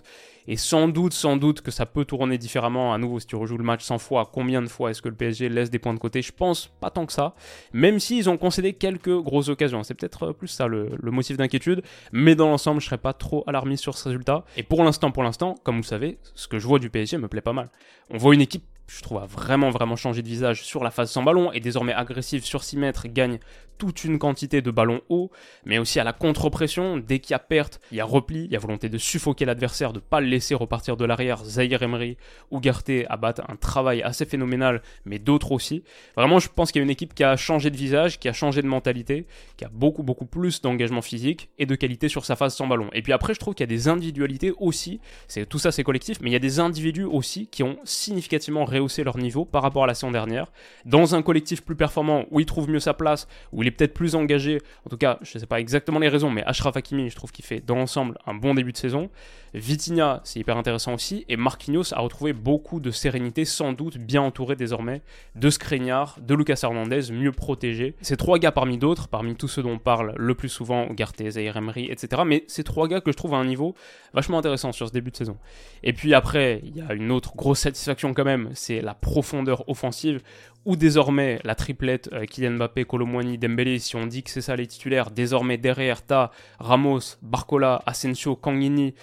Et 0.47 0.57
sans 0.57 0.87
doute, 0.87 1.13
sans 1.13 1.37
doute 1.37 1.61
que 1.61 1.69
ça 1.69 1.85
peut 1.85 2.05
tourner 2.05 2.39
différemment 2.39 2.91
à 2.91 2.97
nouveau 2.97 3.19
si 3.19 3.27
tu 3.27 3.35
rejoues 3.35 3.57
le 3.57 3.63
match 3.63 3.83
100 3.83 3.99
fois. 3.99 4.27
Combien 4.33 4.63
de 4.63 4.67
fois 4.67 4.89
est-ce 4.89 4.99
que 4.99 5.07
le 5.07 5.13
PSG 5.13 5.47
laisse 5.47 5.69
des 5.69 5.77
points 5.77 5.93
de 5.93 5.99
côté? 5.99 6.23
Je 6.23 6.31
pense 6.31 6.65
pas 6.79 6.89
tant 6.89 7.05
que 7.05 7.13
ça. 7.13 7.35
Même 7.71 7.99
s'ils 7.99 8.31
ont 8.31 8.37
concédé 8.37 8.73
quelques 8.73 9.15
grosses 9.21 9.49
occasions. 9.49 9.83
C'est 9.83 9.93
peut-être 9.93 10.31
plus 10.31 10.47
ça 10.47 10.67
le 10.67 11.11
motif 11.11 11.37
d'inquiétude. 11.37 11.83
Mais 12.11 12.35
dans 12.35 12.47
l'ensemble, 12.49 12.81
je 12.81 12.85
serais 12.85 12.97
pas 12.97 13.13
trop 13.13 13.43
alarmiste 13.47 13.83
sur 13.83 13.97
ce 13.97 14.07
résultat. 14.09 14.45
Et 14.57 14.63
pour 14.63 14.83
l'instant, 14.83 15.11
pour 15.11 15.23
l'instant, 15.23 15.55
comme 15.63 15.77
vous 15.77 15.83
savez, 15.83 16.19
ce 16.35 16.47
que 16.47 16.59
je 16.59 16.67
vois 16.67 16.79
du 16.79 16.89
PSG 16.89 17.17
me 17.17 17.27
plaît 17.27 17.41
pas 17.41 17.53
mal. 17.53 17.69
On 18.09 18.17
voit 18.17 18.33
une 18.33 18.41
équipe 18.41 18.63
je 18.89 19.01
trouve, 19.01 19.19
a 19.19 19.25
vraiment, 19.25 19.69
vraiment 19.69 19.95
changé 19.95 20.21
de 20.21 20.27
visage 20.27 20.63
sur 20.63 20.83
la 20.83 20.91
phase 20.91 21.11
sans 21.11 21.23
ballon 21.23 21.51
et 21.51 21.59
désormais 21.59 21.93
agressive 21.93 22.43
sur 22.43 22.63
6 22.63 22.77
mètres, 22.77 23.07
gagne 23.07 23.39
toute 23.77 24.03
une 24.03 24.19
quantité 24.19 24.61
de 24.61 24.71
ballons 24.71 24.99
hauts, 25.07 25.31
mais 25.63 25.77
aussi 25.77 26.01
à 26.01 26.03
la 26.03 26.11
contre-pression. 26.11 26.97
Dès 26.97 27.19
qu'il 27.19 27.31
y 27.31 27.35
a 27.35 27.39
perte, 27.39 27.79
il 27.91 27.97
y 27.97 28.01
a 28.01 28.05
repli, 28.05 28.43
il 28.43 28.51
y 28.51 28.55
a 28.57 28.59
volonté 28.59 28.89
de 28.89 28.97
suffoquer 28.97 29.45
l'adversaire, 29.45 29.93
de 29.93 29.99
pas 29.99 30.19
le 30.19 30.27
laisser 30.27 30.53
repartir 30.53 30.97
de 30.97 31.05
l'arrière. 31.05 31.45
Zahir 31.45 31.81
Emery 31.81 32.17
ou 32.51 32.59
Garté 32.59 33.07
abattent 33.07 33.39
un 33.47 33.55
travail 33.55 34.01
assez 34.01 34.25
phénoménal, 34.25 34.81
mais 35.05 35.17
d'autres 35.17 35.53
aussi. 35.53 35.83
Vraiment, 36.17 36.39
je 36.39 36.49
pense 36.49 36.73
qu'il 36.73 36.81
y 36.81 36.83
a 36.83 36.83
une 36.83 36.89
équipe 36.89 37.13
qui 37.13 37.23
a 37.23 37.37
changé 37.37 37.69
de 37.69 37.77
visage, 37.77 38.19
qui 38.19 38.27
a 38.27 38.33
changé 38.33 38.61
de 38.61 38.67
mentalité, 38.67 39.25
qui 39.55 39.63
a 39.63 39.69
beaucoup, 39.69 40.03
beaucoup 40.03 40.25
plus 40.25 40.61
d'engagement 40.61 41.01
physique 41.01 41.49
et 41.57 41.65
de 41.65 41.75
qualité 41.75 42.09
sur 42.09 42.25
sa 42.25 42.35
phase 42.35 42.55
sans 42.55 42.67
ballon. 42.67 42.89
Et 42.91 43.01
puis 43.01 43.13
après, 43.13 43.33
je 43.33 43.39
trouve 43.39 43.55
qu'il 43.55 43.63
y 43.63 43.69
a 43.71 43.73
des 43.73 43.87
individualités 43.87 44.51
aussi, 44.57 44.99
tout 45.47 45.59
ça 45.59 45.71
c'est 45.71 45.83
collectif, 45.83 46.17
mais 46.19 46.29
il 46.29 46.33
y 46.33 46.35
a 46.35 46.39
des 46.39 46.59
individus 46.59 47.05
aussi 47.05 47.47
qui 47.47 47.63
ont 47.63 47.77
significativement 47.85 48.65
rehausser 48.79 49.03
leur 49.03 49.17
niveau 49.17 49.45
par 49.45 49.61
rapport 49.61 49.83
à 49.83 49.87
la 49.87 49.93
saison 49.93 50.11
dernière. 50.11 50.51
Dans 50.85 51.15
un 51.15 51.21
collectif 51.21 51.63
plus 51.63 51.75
performant, 51.75 52.25
où 52.31 52.39
il 52.39 52.45
trouve 52.45 52.69
mieux 52.69 52.79
sa 52.79 52.93
place, 52.93 53.27
où 53.51 53.61
il 53.61 53.67
est 53.67 53.71
peut-être 53.71 53.93
plus 53.93 54.15
engagé, 54.15 54.59
en 54.85 54.89
tout 54.89 54.97
cas, 54.97 55.19
je 55.21 55.37
ne 55.37 55.39
sais 55.39 55.47
pas 55.47 55.59
exactement 55.59 55.99
les 55.99 56.09
raisons, 56.09 56.29
mais 56.29 56.43
Ashraf 56.45 56.75
Hakimi, 56.77 57.09
je 57.09 57.15
trouve 57.15 57.31
qu'il 57.31 57.45
fait 57.45 57.59
dans 57.65 57.75
l'ensemble 57.75 58.17
un 58.25 58.33
bon 58.33 58.53
début 58.53 58.71
de 58.71 58.77
saison. 58.77 59.09
Vitinha, 59.53 60.21
c'est 60.23 60.39
hyper 60.39 60.57
intéressant 60.57 60.93
aussi, 60.93 61.25
et 61.27 61.35
Marquinhos 61.35 61.93
a 61.93 61.99
retrouvé 61.99 62.33
beaucoup 62.33 62.79
de 62.79 62.91
sérénité, 62.91 63.45
sans 63.45 63.73
doute 63.73 63.97
bien 63.97 64.21
entouré 64.21 64.55
désormais 64.55 65.01
de 65.35 65.49
Skriniar, 65.49 66.17
de 66.21 66.35
Lucas 66.35 66.59
Hernandez, 66.61 67.11
mieux 67.11 67.31
protégé. 67.31 67.95
Ces 68.01 68.17
trois 68.17 68.37
gars 68.37 68.51
parmi 68.51 68.77
d'autres, 68.77 69.07
parmi 69.07 69.35
tous 69.35 69.47
ceux 69.47 69.63
dont 69.63 69.71
on 69.71 69.79
parle 69.79 70.13
le 70.17 70.35
plus 70.35 70.49
souvent, 70.49 70.87
Zaire 71.29 71.57
Emery, 71.57 71.87
etc. 71.91 72.23
Mais 72.25 72.43
ces 72.47 72.63
trois 72.63 72.87
gars 72.87 73.01
que 73.01 73.11
je 73.11 73.17
trouve 73.17 73.33
à 73.33 73.37
un 73.37 73.45
niveau 73.45 73.75
vachement 74.13 74.37
intéressant 74.37 74.71
sur 74.71 74.87
ce 74.87 74.93
début 74.93 75.11
de 75.11 75.17
saison. 75.17 75.37
Et 75.83 75.93
puis 75.93 76.13
après, 76.13 76.61
il 76.63 76.75
y 76.75 76.81
a 76.81 76.93
une 76.93 77.11
autre 77.11 77.35
grosse 77.35 77.59
satisfaction 77.59 78.13
quand 78.13 78.25
même, 78.25 78.49
c'est 78.69 78.81
la 78.81 78.93
profondeur 78.93 79.67
offensive, 79.67 80.21
où 80.63 80.75
désormais 80.75 81.39
la 81.43 81.55
triplette 81.55 82.07
euh, 82.13 82.25
Kylian 82.25 82.51
Mbappé, 82.51 82.85
Colomwani, 82.85 83.39
Dembélé, 83.39 83.79
si 83.79 83.95
on 83.95 84.05
dit 84.05 84.21
que 84.21 84.29
c'est 84.29 84.41
ça 84.41 84.55
les 84.55 84.67
titulaires, 84.67 85.09
désormais 85.09 85.57
derrière, 85.57 86.05
t'as 86.05 86.29
Ramos, 86.59 87.17
Barcola, 87.23 87.81
Asensio, 87.87 88.35
Kangini, 88.35 88.93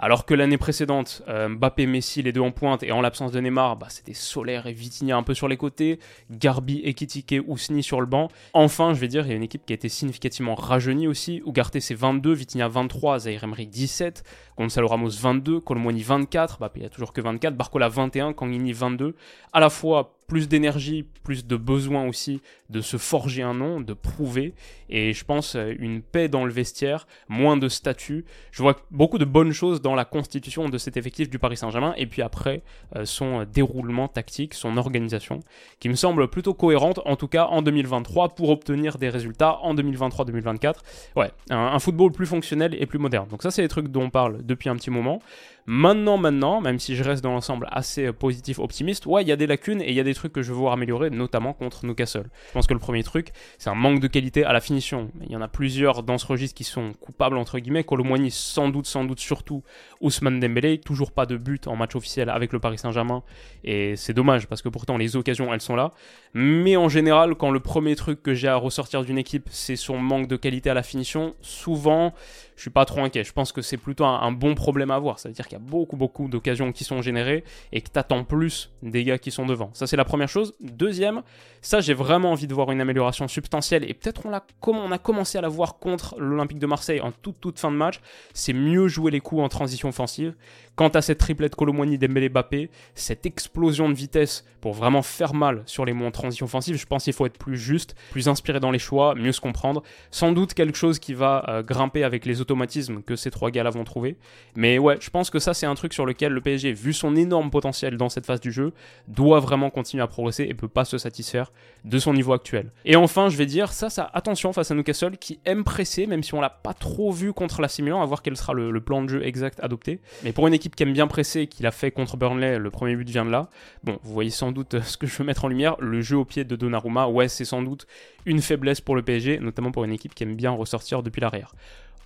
Alors 0.00 0.24
que 0.24 0.32
l'année 0.32 0.58
précédente, 0.58 1.22
euh, 1.26 1.48
Mbappé, 1.48 1.86
Messi, 1.86 2.22
les 2.22 2.32
deux 2.32 2.40
en 2.40 2.52
pointe, 2.52 2.84
et 2.84 2.92
en 2.92 3.00
l'absence 3.00 3.32
de 3.32 3.40
Neymar, 3.40 3.76
bah, 3.76 3.88
c'était 3.90 4.14
Solaire 4.14 4.68
et 4.68 4.72
Vitinha 4.72 5.16
un 5.16 5.24
peu 5.24 5.34
sur 5.34 5.48
les 5.48 5.56
côtés, 5.56 5.98
Garbi, 6.30 6.80
Ekitike, 6.84 7.34
Ousni 7.48 7.82
sur 7.82 8.00
le 8.00 8.06
banc. 8.06 8.28
Enfin, 8.52 8.94
je 8.94 9.00
vais 9.00 9.08
dire, 9.08 9.26
il 9.26 9.30
y 9.30 9.32
a 9.32 9.36
une 9.36 9.42
équipe 9.42 9.66
qui 9.66 9.72
a 9.72 9.74
été 9.74 9.88
significativement 9.88 10.54
rajeunie 10.54 11.08
aussi. 11.08 11.42
Ugarte 11.44 11.80
c'est 11.80 11.94
22, 11.94 12.32
Vitinha 12.32 12.68
23, 12.68 13.18
Zaire 13.20 13.42
Emery 13.42 13.66
17, 13.66 14.22
Gonzalo 14.56 14.86
Ramos 14.86 15.10
22, 15.20 15.58
Colomoni 15.60 16.02
24, 16.02 16.58
Mbappé 16.58 16.80
il 16.80 16.86
a 16.86 16.90
toujours 16.90 17.12
que 17.12 17.20
24, 17.20 17.56
Barcola 17.56 17.88
21, 17.88 18.34
Kangini 18.34 18.72
22. 18.72 19.16
À 19.52 19.58
la 19.58 19.68
fois 19.68 20.17
plus 20.28 20.46
d'énergie, 20.46 21.04
plus 21.24 21.46
de 21.46 21.56
besoin 21.56 22.06
aussi 22.06 22.40
de 22.68 22.82
se 22.82 22.98
forger 22.98 23.42
un 23.42 23.54
nom, 23.54 23.80
de 23.80 23.94
prouver, 23.94 24.54
et 24.90 25.14
je 25.14 25.24
pense 25.24 25.56
euh, 25.56 25.72
une 25.78 26.02
paix 26.02 26.28
dans 26.28 26.44
le 26.44 26.52
vestiaire, 26.52 27.06
moins 27.28 27.56
de 27.56 27.68
statut. 27.68 28.26
Je 28.52 28.62
vois 28.62 28.76
beaucoup 28.90 29.16
de 29.16 29.24
bonnes 29.24 29.52
choses 29.52 29.80
dans 29.80 29.94
la 29.94 30.04
constitution 30.04 30.68
de 30.68 30.76
cet 30.76 30.98
effectif 30.98 31.30
du 31.30 31.38
Paris 31.38 31.56
Saint-Germain, 31.56 31.94
et 31.96 32.06
puis 32.06 32.20
après 32.20 32.62
euh, 32.94 33.06
son 33.06 33.44
déroulement 33.44 34.06
tactique, 34.06 34.52
son 34.52 34.76
organisation, 34.76 35.40
qui 35.80 35.88
me 35.88 35.94
semble 35.94 36.28
plutôt 36.28 36.52
cohérente, 36.52 37.00
en 37.06 37.16
tout 37.16 37.28
cas 37.28 37.46
en 37.46 37.62
2023, 37.62 38.34
pour 38.34 38.50
obtenir 38.50 38.98
des 38.98 39.08
résultats 39.08 39.58
en 39.62 39.74
2023-2024. 39.74 40.74
Ouais, 41.16 41.30
un, 41.48 41.56
un 41.56 41.78
football 41.78 42.12
plus 42.12 42.26
fonctionnel 42.26 42.76
et 42.78 42.84
plus 42.84 42.98
moderne. 42.98 43.28
Donc 43.28 43.42
ça 43.42 43.50
c'est 43.50 43.62
des 43.62 43.68
trucs 43.68 43.88
dont 43.88 44.02
on 44.02 44.10
parle 44.10 44.44
depuis 44.44 44.68
un 44.68 44.76
petit 44.76 44.90
moment. 44.90 45.22
Maintenant, 45.70 46.16
maintenant, 46.16 46.62
même 46.62 46.78
si 46.78 46.96
je 46.96 47.04
reste 47.04 47.22
dans 47.22 47.32
l'ensemble 47.32 47.68
assez 47.70 48.10
positif, 48.10 48.58
optimiste, 48.58 49.04
ouais, 49.04 49.20
il 49.20 49.28
y 49.28 49.32
a 49.32 49.36
des 49.36 49.46
lacunes 49.46 49.82
et 49.82 49.90
il 49.90 49.94
y 49.94 50.00
a 50.00 50.02
des 50.02 50.14
trucs 50.14 50.32
que 50.32 50.40
je 50.40 50.50
veux 50.50 50.56
voir 50.56 50.72
améliorer, 50.72 51.10
notamment 51.10 51.52
contre 51.52 51.84
Newcastle. 51.84 52.24
Je 52.46 52.52
pense 52.54 52.66
que 52.66 52.72
le 52.72 52.80
premier 52.80 53.02
truc, 53.02 53.32
c'est 53.58 53.68
un 53.68 53.74
manque 53.74 54.00
de 54.00 54.06
qualité 54.06 54.46
à 54.46 54.54
la 54.54 54.62
finition. 54.62 55.10
Il 55.26 55.30
y 55.30 55.36
en 55.36 55.42
a 55.42 55.48
plusieurs 55.48 56.04
dans 56.04 56.16
ce 56.16 56.24
registre 56.24 56.56
qui 56.56 56.64
sont 56.64 56.94
coupables, 56.94 57.36
entre 57.36 57.58
guillemets. 57.58 57.84
Colomboigny, 57.84 58.30
sans 58.30 58.70
doute, 58.70 58.86
sans 58.86 59.04
doute, 59.04 59.20
surtout. 59.20 59.62
Ousmane 60.00 60.40
Dembélé, 60.40 60.78
toujours 60.78 61.12
pas 61.12 61.26
de 61.26 61.36
but 61.36 61.66
en 61.66 61.76
match 61.76 61.94
officiel 61.94 62.30
avec 62.30 62.54
le 62.54 62.60
Paris 62.60 62.78
Saint-Germain. 62.78 63.22
Et 63.62 63.94
c'est 63.96 64.14
dommage 64.14 64.46
parce 64.46 64.62
que 64.62 64.70
pourtant, 64.70 64.96
les 64.96 65.16
occasions, 65.16 65.52
elles 65.52 65.60
sont 65.60 65.76
là. 65.76 65.90
Mais 66.32 66.78
en 66.78 66.88
général, 66.88 67.34
quand 67.34 67.50
le 67.50 67.60
premier 67.60 67.94
truc 67.94 68.22
que 68.22 68.32
j'ai 68.32 68.48
à 68.48 68.56
ressortir 68.56 69.04
d'une 69.04 69.18
équipe, 69.18 69.46
c'est 69.50 69.76
son 69.76 69.98
manque 69.98 70.28
de 70.28 70.36
qualité 70.36 70.70
à 70.70 70.74
la 70.74 70.82
finition, 70.82 71.34
souvent, 71.42 72.14
je 72.56 72.62
suis 72.62 72.70
pas 72.70 72.86
trop 72.86 73.02
inquiet. 73.02 73.22
Je 73.22 73.32
pense 73.32 73.52
que 73.52 73.60
c'est 73.60 73.76
plutôt 73.76 74.04
un, 74.04 74.32
bon 74.32 74.54
problème 74.54 74.90
à 74.90 74.94
avoir. 74.94 75.18
Ça 75.18 75.28
veut 75.28 75.34
dire 75.34 75.46
qu'il 75.46 75.57
a 75.58 75.70
beaucoup, 75.70 75.96
beaucoup 75.96 76.28
d'occasions 76.28 76.72
qui 76.72 76.84
sont 76.84 77.02
générées 77.02 77.44
et 77.72 77.80
que 77.80 77.90
tu 77.90 77.98
attends 77.98 78.24
plus 78.24 78.70
des 78.82 79.04
gars 79.04 79.18
qui 79.18 79.30
sont 79.30 79.46
devant. 79.46 79.70
Ça, 79.74 79.86
c'est 79.86 79.96
la 79.96 80.04
première 80.04 80.28
chose. 80.28 80.54
Deuxième, 80.60 81.22
ça, 81.60 81.80
j'ai 81.80 81.94
vraiment 81.94 82.32
envie 82.32 82.46
de 82.46 82.54
voir 82.54 82.70
une 82.70 82.80
amélioration 82.80 83.28
substantielle 83.28 83.84
et 83.88 83.94
peut-être 83.94 84.26
on, 84.26 84.32
on 84.72 84.92
a 84.92 84.98
commencé 84.98 85.38
à 85.38 85.40
la 85.40 85.48
voir 85.48 85.78
contre 85.78 86.18
l'Olympique 86.18 86.58
de 86.58 86.66
Marseille 86.66 87.00
en 87.00 87.12
toute, 87.12 87.40
toute 87.40 87.58
fin 87.58 87.70
de 87.70 87.76
match. 87.76 88.00
C'est 88.32 88.52
mieux 88.52 88.88
jouer 88.88 89.10
les 89.10 89.20
coups 89.20 89.42
en 89.42 89.48
transition 89.48 89.88
offensive. 89.88 90.34
Quant 90.76 90.88
à 90.88 91.02
cette 91.02 91.18
triplette 91.18 91.56
Colomboigny, 91.56 91.98
Dembélé, 91.98 92.28
Bappé, 92.28 92.70
cette 92.94 93.26
explosion 93.26 93.88
de 93.88 93.94
vitesse 93.94 94.44
pour 94.60 94.74
vraiment 94.74 95.02
faire 95.02 95.34
mal 95.34 95.62
sur 95.66 95.84
les 95.84 95.92
mots 95.92 96.06
en 96.06 96.12
transition 96.12 96.46
offensive, 96.46 96.76
je 96.76 96.86
pense 96.86 97.02
qu'il 97.02 97.12
faut 97.12 97.26
être 97.26 97.36
plus 97.36 97.56
juste, 97.56 97.96
plus 98.12 98.28
inspiré 98.28 98.60
dans 98.60 98.70
les 98.70 98.78
choix, 98.78 99.16
mieux 99.16 99.32
se 99.32 99.40
comprendre. 99.40 99.82
Sans 100.12 100.30
doute 100.30 100.54
quelque 100.54 100.78
chose 100.78 101.00
qui 101.00 101.14
va 101.14 101.44
euh, 101.48 101.62
grimper 101.64 102.04
avec 102.04 102.24
les 102.26 102.40
automatismes 102.40 103.02
que 103.02 103.16
ces 103.16 103.32
trois 103.32 103.50
gars-là 103.50 103.70
vont 103.70 103.82
trouver. 103.82 104.16
Mais 104.54 104.78
ouais, 104.78 104.98
je 105.00 105.10
pense 105.10 105.30
que 105.30 105.40
ça 105.40 105.47
c'est 105.54 105.66
un 105.66 105.74
truc 105.74 105.92
sur 105.92 106.06
lequel 106.06 106.32
le 106.32 106.40
PSG, 106.40 106.72
vu 106.72 106.92
son 106.92 107.16
énorme 107.16 107.50
potentiel 107.50 107.96
dans 107.96 108.08
cette 108.08 108.26
phase 108.26 108.40
du 108.40 108.52
jeu, 108.52 108.72
doit 109.06 109.40
vraiment 109.40 109.70
continuer 109.70 110.02
à 110.02 110.06
progresser 110.06 110.44
et 110.44 110.54
peut 110.54 110.68
pas 110.68 110.84
se 110.84 110.98
satisfaire 110.98 111.52
de 111.84 111.98
son 111.98 112.12
niveau 112.12 112.32
actuel. 112.32 112.72
Et 112.84 112.96
enfin, 112.96 113.28
je 113.28 113.36
vais 113.36 113.46
dire, 113.46 113.72
ça, 113.72 113.90
ça, 113.90 114.10
attention 114.12 114.52
face 114.52 114.70
à 114.70 114.74
Newcastle 114.74 115.16
qui 115.16 115.40
aime 115.44 115.64
presser, 115.64 116.06
même 116.06 116.22
si 116.22 116.34
on 116.34 116.40
l'a 116.40 116.50
pas 116.50 116.74
trop 116.74 117.12
vu 117.12 117.32
contre 117.32 117.60
la 117.60 117.68
Milan, 117.80 118.02
à 118.02 118.06
voir 118.06 118.22
quel 118.22 118.36
sera 118.36 118.52
le, 118.52 118.70
le 118.70 118.80
plan 118.80 119.02
de 119.02 119.08
jeu 119.08 119.24
exact 119.24 119.60
adopté. 119.60 120.00
Mais 120.24 120.32
pour 120.32 120.46
une 120.46 120.54
équipe 120.54 120.74
qui 120.74 120.82
aime 120.82 120.92
bien 120.92 121.06
presser, 121.06 121.46
qu'il 121.46 121.66
a 121.66 121.70
fait 121.70 121.90
contre 121.90 122.16
Burnley, 122.16 122.58
le 122.58 122.70
premier 122.70 122.96
but 122.96 123.08
vient 123.08 123.24
de 123.24 123.30
là. 123.30 123.48
Bon, 123.84 123.98
vous 124.02 124.12
voyez 124.12 124.30
sans 124.30 124.52
doute 124.52 124.80
ce 124.80 124.96
que 124.96 125.06
je 125.06 125.16
veux 125.16 125.24
mettre 125.24 125.44
en 125.44 125.48
lumière, 125.48 125.76
le 125.80 126.00
jeu 126.00 126.16
au 126.16 126.24
pied 126.24 126.44
de 126.44 126.56
Donnarumma, 126.56 127.08
ouais, 127.08 127.28
c'est 127.28 127.44
sans 127.44 127.62
doute 127.62 127.86
une 128.26 128.40
faiblesse 128.40 128.80
pour 128.80 128.96
le 128.96 129.02
PSG, 129.02 129.38
notamment 129.40 129.70
pour 129.70 129.84
une 129.84 129.92
équipe 129.92 130.14
qui 130.14 130.22
aime 130.24 130.34
bien 130.34 130.50
ressortir 130.50 131.02
depuis 131.02 131.20
l'arrière. 131.20 131.54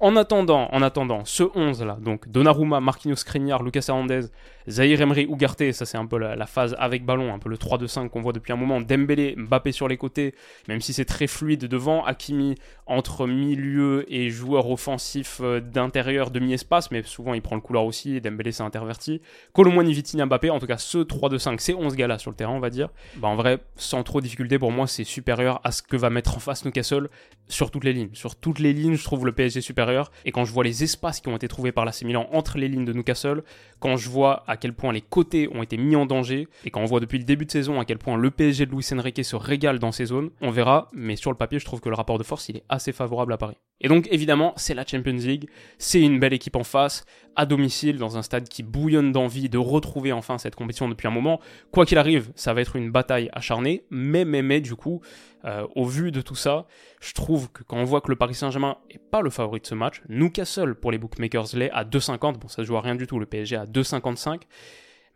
En 0.02 0.16
attendant, 0.16 0.68
en 0.72 0.82
attendant, 0.82 1.24
ce 1.24 1.44
11 1.54 1.84
là, 1.84 1.96
donc 2.00 2.28
Donnarumma, 2.28 2.80
Marquinhos 2.80 3.14
Skriniar, 3.14 3.62
Lucas 3.62 3.84
Hernandez, 3.86 4.22
Zahir 4.68 5.00
Emery, 5.00 5.28
Ugarte, 5.30 5.70
ça 5.70 5.86
c'est 5.86 5.96
un 5.96 6.06
peu 6.06 6.18
la, 6.18 6.46
phase 6.46 6.74
avec 6.80 7.04
ballon, 7.04 7.32
un 7.32 7.38
peu 7.38 7.48
le 7.48 7.56
3-2-5 7.56 8.08
qu'on 8.08 8.20
voit 8.20 8.32
depuis 8.32 8.52
un 8.52 8.56
moment, 8.56 8.80
Dembélé, 8.80 9.36
Mbappé 9.38 9.70
sur 9.70 9.86
les 9.86 9.96
côtés, 9.96 10.34
même 10.66 10.80
si 10.80 10.92
c'est 10.92 11.04
très 11.04 11.28
fluide 11.28 11.66
devant, 11.66 12.04
Hakimi 12.04 12.56
entre 12.86 13.28
milieu 13.28 14.04
et 14.12 14.28
joueur 14.28 14.68
offensif 14.68 15.38
euh, 15.40 15.60
d'intérieur, 15.60 16.32
demi-espace, 16.32 16.90
mais 16.90 17.04
souvent 17.04 17.34
il 17.34 17.40
prend 17.40 17.54
le 17.54 17.62
couloir 17.62 17.84
aussi, 17.84 18.20
Dembélé 18.20 18.50
s'est 18.50 18.64
interverti, 18.64 19.20
Colomboigny, 19.52 19.92
Vitinha, 19.92 20.26
Mbappé, 20.26 20.50
en 20.50 20.58
tout 20.58 20.66
cas 20.66 20.78
ce 20.78 20.98
3-2-5, 20.98 21.58
c'est 21.60 21.74
11 21.74 21.94
gars 21.94 22.08
là 22.08 22.18
sur 22.18 22.32
le 22.32 22.36
terrain 22.36 22.54
on 22.54 22.60
va 22.60 22.70
dire, 22.70 22.88
bah 23.18 23.28
en 23.28 23.36
vrai, 23.36 23.60
sans 23.76 24.02
trop 24.02 24.18
de 24.18 24.24
difficulté 24.24 24.58
pour 24.58 24.72
moi 24.72 24.88
c'est 24.88 25.04
supérieur 25.04 25.60
à 25.62 25.70
ce 25.70 25.80
que 25.80 25.96
va 25.96 26.10
mettre 26.10 26.36
en 26.36 26.40
face 26.40 26.64
Newcastle 26.64 27.08
sur 27.46 27.70
toutes 27.70 27.84
les 27.84 27.92
lignes, 27.92 28.10
sur 28.14 28.34
toutes 28.34 28.58
les 28.58 28.72
lignes 28.72 28.96
je 28.96 29.04
trouve 29.04 29.26
le 29.26 29.32
PSG 29.32 29.60
supérieur 29.60 29.91
et 30.24 30.32
quand 30.32 30.44
je 30.44 30.52
vois 30.52 30.64
les 30.64 30.82
espaces 30.82 31.20
qui 31.20 31.28
ont 31.28 31.36
été 31.36 31.48
trouvés 31.48 31.72
par 31.72 31.84
la 31.84 31.92
Milan 32.04 32.28
entre 32.32 32.58
les 32.58 32.68
lignes 32.68 32.84
de 32.84 32.92
Newcastle, 32.92 33.42
quand 33.78 33.96
je 33.96 34.08
vois 34.08 34.44
à 34.46 34.56
quel 34.56 34.72
point 34.72 34.92
les 34.92 35.00
côtés 35.00 35.48
ont 35.52 35.62
été 35.62 35.76
mis 35.76 35.96
en 35.96 36.06
danger, 36.06 36.48
et 36.64 36.70
quand 36.70 36.80
on 36.80 36.86
voit 36.86 37.00
depuis 37.00 37.18
le 37.18 37.24
début 37.24 37.46
de 37.46 37.50
saison 37.50 37.80
à 37.80 37.84
quel 37.84 37.98
point 37.98 38.16
le 38.16 38.30
PSG 38.30 38.66
de 38.66 38.70
Luis 38.70 38.86
Enrique 38.92 39.24
se 39.24 39.36
régale 39.36 39.78
dans 39.78 39.92
ces 39.92 40.06
zones, 40.06 40.30
on 40.40 40.50
verra, 40.50 40.88
mais 40.92 41.16
sur 41.16 41.30
le 41.30 41.36
papier, 41.36 41.58
je 41.58 41.64
trouve 41.64 41.80
que 41.80 41.88
le 41.88 41.94
rapport 41.94 42.18
de 42.18 42.24
force, 42.24 42.48
il 42.48 42.56
est 42.58 42.64
assez 42.68 42.92
favorable 42.92 43.32
à 43.32 43.36
Paris. 43.36 43.56
Et 43.80 43.88
donc, 43.88 44.06
évidemment, 44.10 44.52
c'est 44.56 44.74
la 44.74 44.86
Champions 44.86 45.12
League, 45.12 45.48
c'est 45.78 46.00
une 46.00 46.20
belle 46.20 46.32
équipe 46.32 46.54
en 46.54 46.62
face, 46.62 47.04
à 47.34 47.46
domicile, 47.46 47.98
dans 47.98 48.16
un 48.16 48.22
stade 48.22 48.48
qui 48.48 48.62
bouillonne 48.62 49.10
d'envie 49.10 49.48
de 49.48 49.58
retrouver 49.58 50.12
enfin 50.12 50.38
cette 50.38 50.54
compétition 50.54 50.88
depuis 50.88 51.08
un 51.08 51.10
moment. 51.10 51.40
Quoi 51.72 51.84
qu'il 51.84 51.98
arrive, 51.98 52.30
ça 52.36 52.54
va 52.54 52.60
être 52.60 52.76
une 52.76 52.92
bataille 52.92 53.28
acharnée, 53.32 53.84
mais, 53.90 54.24
mais, 54.24 54.42
mais, 54.42 54.60
du 54.60 54.76
coup, 54.76 55.00
euh, 55.44 55.66
au 55.74 55.84
vu 55.84 56.12
de 56.12 56.20
tout 56.20 56.34
ça, 56.34 56.66
je 57.00 57.12
trouve 57.12 57.50
que 57.50 57.62
quand 57.62 57.76
on 57.76 57.84
voit 57.84 58.00
que 58.00 58.10
le 58.10 58.16
Paris 58.16 58.34
Saint-Germain 58.34 58.78
est 58.90 58.98
pas 58.98 59.20
le 59.20 59.30
favori 59.30 59.60
de 59.60 59.66
ce 59.66 59.74
match, 59.74 60.02
Newcastle 60.08 60.74
pour 60.74 60.92
les 60.92 60.98
bookmakers 60.98 61.46
l'est 61.54 61.70
à 61.70 61.84
2,50, 61.84 62.38
bon 62.38 62.48
ça 62.48 62.56
se 62.56 62.62
joue 62.64 62.76
à 62.76 62.80
rien 62.80 62.94
du 62.94 63.06
tout, 63.06 63.18
le 63.18 63.26
PSG 63.26 63.56
à 63.56 63.66
2,55, 63.66 64.42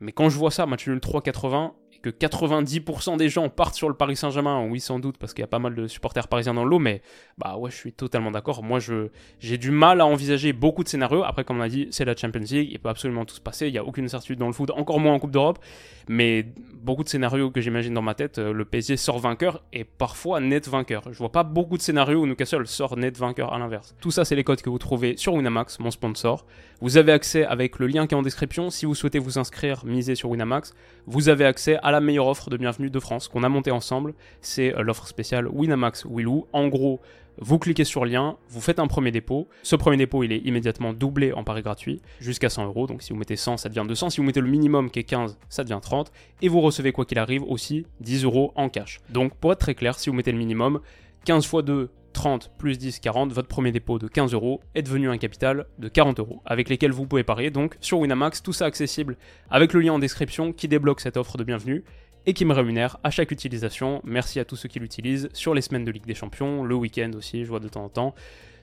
mais 0.01 0.13
quand 0.13 0.29
je 0.29 0.37
vois 0.37 0.51
ça, 0.51 0.67
match 0.67 0.87
nul 0.89 0.99
3,80, 0.99 1.73
que 2.07 2.27
90% 2.27 3.17
des 3.17 3.29
gens 3.29 3.49
partent 3.49 3.75
sur 3.75 3.89
le 3.89 3.95
Paris 3.95 4.15
Saint-Germain, 4.15 4.65
oui 4.71 4.79
sans 4.79 5.01
doute 5.01 5.17
parce 5.19 5.35
qu'il 5.35 5.43
y 5.43 5.45
a 5.45 5.49
pas 5.49 5.59
mal 5.59 5.75
de 5.75 5.89
supporters 5.89 6.29
parisiens 6.29 6.55
dans 6.55 6.65
l'eau, 6.65 6.79
mais 6.79 7.03
bah 7.37 7.57
ouais 7.57 7.71
je 7.71 7.77
suis 7.77 7.93
totalement 7.93 8.31
d'accord. 8.31 8.63
Moi 8.63 8.79
je 8.79 9.09
j'ai 9.41 9.59
du 9.59 9.73
mal 9.73 10.01
à 10.01 10.07
envisager 10.07 10.53
beaucoup 10.53 10.85
de 10.85 10.89
scénarios. 10.89 11.25
Après 11.25 11.43
comme 11.43 11.59
on 11.59 11.63
a 11.63 11.69
dit 11.69 11.89
c'est 11.91 12.05
la 12.05 12.15
Champions 12.15 12.41
League, 12.41 12.69
il 12.71 12.79
peut 12.79 12.89
absolument 12.89 13.25
tout 13.25 13.35
se 13.35 13.41
passer, 13.41 13.67
il 13.67 13.73
n'y 13.73 13.79
a 13.79 13.85
aucune 13.85 14.09
certitude 14.09 14.39
dans 14.39 14.47
le 14.47 14.53
foot, 14.53 14.71
encore 14.71 15.01
moins 15.01 15.15
en 15.15 15.19
Coupe 15.19 15.33
d'Europe, 15.33 15.59
mais 16.09 16.47
beaucoup 16.75 17.03
de 17.03 17.09
scénarios 17.09 17.51
que 17.51 17.61
j'imagine 17.61 17.95
dans 17.95 18.03
ma 18.03 18.15
tête, 18.15 18.39
euh, 18.39 18.53
le 18.53 18.65
PSG 18.65 18.97
sort 18.97 19.19
vainqueur 19.19 19.65
et 19.73 19.83
parfois 19.83 20.39
net 20.41 20.69
vainqueur. 20.69 21.03
Je 21.11 21.19
vois 21.19 21.33
pas 21.33 21.43
beaucoup 21.43 21.77
de 21.77 21.83
scénarios 21.83 22.21
où 22.21 22.27
Newcastle 22.27 22.69
sort 22.69 22.97
net 22.97 23.19
vainqueur 23.19 23.53
à 23.53 23.59
l'inverse. 23.59 23.97
Tout 24.01 24.13
ça 24.13 24.25
c'est 24.25 24.37
les 24.37 24.45
codes 24.45 24.63
que 24.63 24.71
vous 24.71 24.79
trouvez 24.79 25.17
sur 25.17 25.35
Winamax, 25.35 25.81
mon 25.81 25.91
sponsor. 25.91 26.47
Vous 26.81 26.99
avez 26.99 27.11
accès 27.11 27.45
avec 27.45 27.79
le 27.79 27.89
lien 27.89 28.07
qui 28.07 28.15
est 28.15 28.19
en 28.19 28.23
description 28.23 28.71
si 28.71 28.87
vous 28.87 28.95
souhaitez 28.95 29.19
vous 29.19 29.39
inscrire, 29.39 29.85
miser 29.85 30.15
sur 30.15 30.31
Winamax, 30.31 30.75
vous 31.07 31.29
avez 31.29 31.45
accès 31.45 31.79
à 31.83 31.91
la 31.91 31.96
meilleure 32.01 32.27
offre 32.27 32.51
de 32.51 32.57
bienvenue 32.57 32.91
de 32.91 33.01
France 33.01 33.29
qu'on 33.29 33.43
a 33.43 33.49
montée 33.49 33.71
ensemble. 33.71 34.15
C'est 34.41 34.75
euh, 34.75 34.83
l'offre 34.83 35.07
spéciale 35.07 35.49
Winamax 35.49 36.07
Willou. 36.07 36.47
En 36.53 36.69
gros, 36.69 37.01
vous 37.39 37.59
cliquez 37.59 37.85
sur 37.85 38.05
lien, 38.05 38.37
vous 38.49 38.61
faites 38.61 38.79
un 38.79 38.87
premier 38.87 39.11
dépôt. 39.11 39.49
Ce 39.63 39.77
premier 39.77 39.97
dépôt, 39.97 40.23
il 40.23 40.33
est 40.33 40.39
immédiatement 40.39 40.93
doublé 40.93 41.33
en 41.33 41.45
pari 41.45 41.63
gratuit 41.63 42.01
jusqu'à 42.21 42.49
100 42.49 42.67
euros. 42.67 42.87
Donc 42.87 43.03
si 43.03 43.13
vous 43.13 43.19
mettez 43.19 43.37
100, 43.37 43.59
ça 43.59 43.69
devient 43.69 43.85
200. 43.87 44.11
Si 44.11 44.19
vous 44.19 44.27
mettez 44.27 44.41
le 44.41 44.49
minimum 44.49 44.91
qui 44.91 45.01
est 45.01 45.05
15, 45.05 45.39
ça 45.49 45.63
devient 45.63 45.81
30. 45.81 46.13
Et 46.43 46.49
vous 46.49 46.61
recevez 46.61 46.93
quoi 46.93 47.05
qu'il 47.05 47.19
arrive 47.19 47.43
aussi 47.43 47.87
10 48.01 48.25
euros 48.25 48.53
en 48.55 48.69
cash. 48.69 49.01
Donc 49.11 49.35
pour 49.37 49.53
être 49.53 49.61
très 49.61 49.75
clair, 49.75 49.99
si 49.99 50.09
vous 50.09 50.17
mettez 50.17 50.33
le 50.33 50.39
minimum, 50.39 50.81
15 51.25 51.45
x 51.45 51.65
2, 51.65 51.91
30 52.17 52.51
plus 52.57 52.79
10, 52.79 53.01
40, 53.01 53.33
votre 53.33 53.47
premier 53.47 53.73
dépôt 53.73 53.99
de 53.99 54.09
15 54.09 54.33
euros 54.33 54.63
est 54.75 54.83
devenu 54.83 55.11
un 55.11 55.19
capital 55.19 55.67
de 55.79 55.87
40 55.87 56.19
euros, 56.19 56.41
avec 56.47 56.71
lesquels 56.71 56.91
vous 56.91 57.07
pouvez 57.07 57.25
parier 57.25 57.51
donc 57.51 57.77
sur 57.83 57.99
Winamax, 57.99 58.43
tout 58.43 58.55
ça 58.55 58.65
accessible 58.65 59.19
avec 59.51 59.75
le 59.75 59.81
lien 59.81 59.93
en 59.93 59.99
description 59.99 60.55
qui 60.55 60.67
débloque 60.67 61.01
cette 61.01 61.19
offre 61.19 61.37
de 61.37 61.45
bienvenue 61.45 61.85
et 62.25 62.33
qui 62.33 62.47
me 62.47 62.55
rémunère 62.55 62.97
à 63.05 63.11
chaque 63.11 63.33
utilisation. 63.33 64.01
Merci 64.03 64.41
à 64.41 64.47
tous 64.47 64.57
ceux 64.57 64.69
qui 64.69 64.79
l'utilisent 64.79 65.29
sur 65.35 65.53
les 65.53 65.61
semaines 65.61 65.85
de 65.85 65.91
Ligue 65.91 66.07
des 66.07 66.15
Champions, 66.15 66.65
le 66.65 66.75
week-end 66.75 67.11
aussi, 67.15 67.45
je 67.45 67.51
vois 67.51 67.61
de 67.61 67.69
temps 67.69 67.85
en 67.85 67.91
temps. 67.91 68.15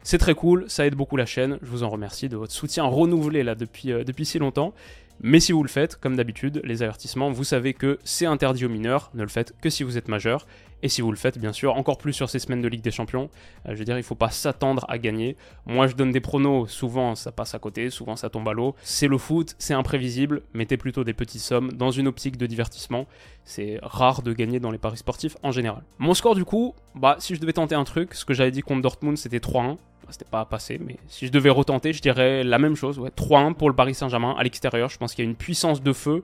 C'est 0.02 0.18
très 0.18 0.34
cool, 0.34 0.66
ça 0.68 0.88
aide 0.88 0.96
beaucoup 0.96 1.16
la 1.16 1.28
chaîne, 1.28 1.60
je 1.62 1.70
vous 1.70 1.84
en 1.84 1.90
remercie 1.90 2.30
de 2.30 2.36
votre 2.36 2.52
soutien 2.52 2.86
renouvelé 2.86 3.44
là 3.44 3.54
depuis, 3.54 3.92
euh, 3.92 4.04
depuis 4.04 4.26
si 4.26 4.40
longtemps. 4.40 4.74
Mais 5.22 5.40
si 5.40 5.52
vous 5.52 5.64
le 5.64 5.70
faites, 5.70 5.96
comme 5.96 6.16
d'habitude, 6.16 6.62
les 6.64 6.84
avertissements, 6.84 7.32
vous 7.32 7.44
savez 7.44 7.74
que 7.74 8.00
c'est 8.04 8.26
interdit 8.26 8.66
aux 8.66 8.70
mineurs, 8.70 9.10
ne 9.14 9.24
le 9.24 9.30
faites 9.30 9.54
que 9.62 9.70
si 9.70 9.84
vous 9.84 9.98
êtes 9.98 10.08
majeur. 10.08 10.46
Et 10.84 10.90
si 10.90 11.02
vous 11.02 11.12
le 11.12 11.18
faites, 11.18 11.38
bien 11.38 11.54
sûr, 11.54 11.78
encore 11.78 11.98
plus 11.98 12.12
sur 12.12 12.30
ces 12.30 12.40
semaines 12.40 12.62
de 12.62 12.68
Ligue 12.68 12.82
des 12.82 12.92
Champions, 12.92 13.30
euh, 13.66 13.72
je 13.72 13.76
veux 13.78 13.86
dire, 13.86 13.96
il 13.96 14.02
ne 14.02 14.06
faut 14.06 14.16
pas 14.16 14.32
s'attendre 14.32 14.86
à 14.90 14.98
gagner. 14.98 15.38
Moi, 15.66 15.88
je 15.88 15.96
donne 15.96 16.12
des 16.12 16.20
pronos, 16.20 16.68
souvent 16.68 17.16
ça 17.16 17.32
passe 17.32 17.56
à 17.56 17.60
côté, 17.60 17.90
souvent 17.90 18.18
ça 18.18 18.30
tombe 18.30 18.50
à 18.50 18.54
l'eau. 18.54 18.76
C'est 18.84 19.08
le 19.08 19.18
foot, 19.18 19.56
c'est 19.60 19.74
imprévisible, 19.74 20.42
mettez 20.54 20.76
plutôt 20.76 21.06
des 21.06 21.14
petites 21.14 21.42
sommes 21.42 21.72
dans 21.72 21.92
une 21.92 22.10
optique 22.10 22.36
de 22.36 22.46
divertissement. 22.46 23.08
C'est 23.46 23.80
rare 23.82 24.24
de 24.24 24.34
gagner 24.34 24.60
dans 24.60 24.72
les 24.72 24.78
paris 24.78 24.98
sportifs 24.98 25.38
en 25.42 25.52
général. 25.52 25.84
Mon 26.00 26.14
score, 26.14 26.36
du 26.36 26.44
coup, 26.44 26.76
bah, 26.96 27.16
si 27.20 27.34
je 27.34 27.40
devais 27.40 27.54
tenter 27.54 27.76
un 27.76 27.86
truc, 27.86 28.14
ce 28.14 28.26
que 28.26 28.34
j'avais 28.34 28.52
dit 28.52 28.62
contre 28.62 28.82
Dortmund, 28.82 29.18
c'était 29.18 29.40
3-1. 29.40 29.78
C'était 30.10 30.26
pas 30.26 30.46
passé, 30.46 30.80
mais 30.84 30.98
si 31.08 31.28
je 31.28 31.32
devais 31.32 31.50
retenter, 31.50 31.94
je 31.94 32.02
dirais 32.02 32.44
la 32.44 32.60
même 32.60 32.76
chose. 32.76 33.00
Ouais, 33.00 33.10
3-1 33.10 33.54
pour 33.54 33.70
le 33.70 33.76
Paris 33.76 33.94
Saint-Germain 33.94 34.36
à 34.38 34.44
l'extérieur. 34.44 34.90
Je 34.90 34.98
pense 34.98 35.14
qu'il 35.14 35.24
y 35.24 35.28
a 35.28 35.30
une 35.30 35.36
puissance 35.36 35.82
de 35.82 35.94
feu. 35.94 36.24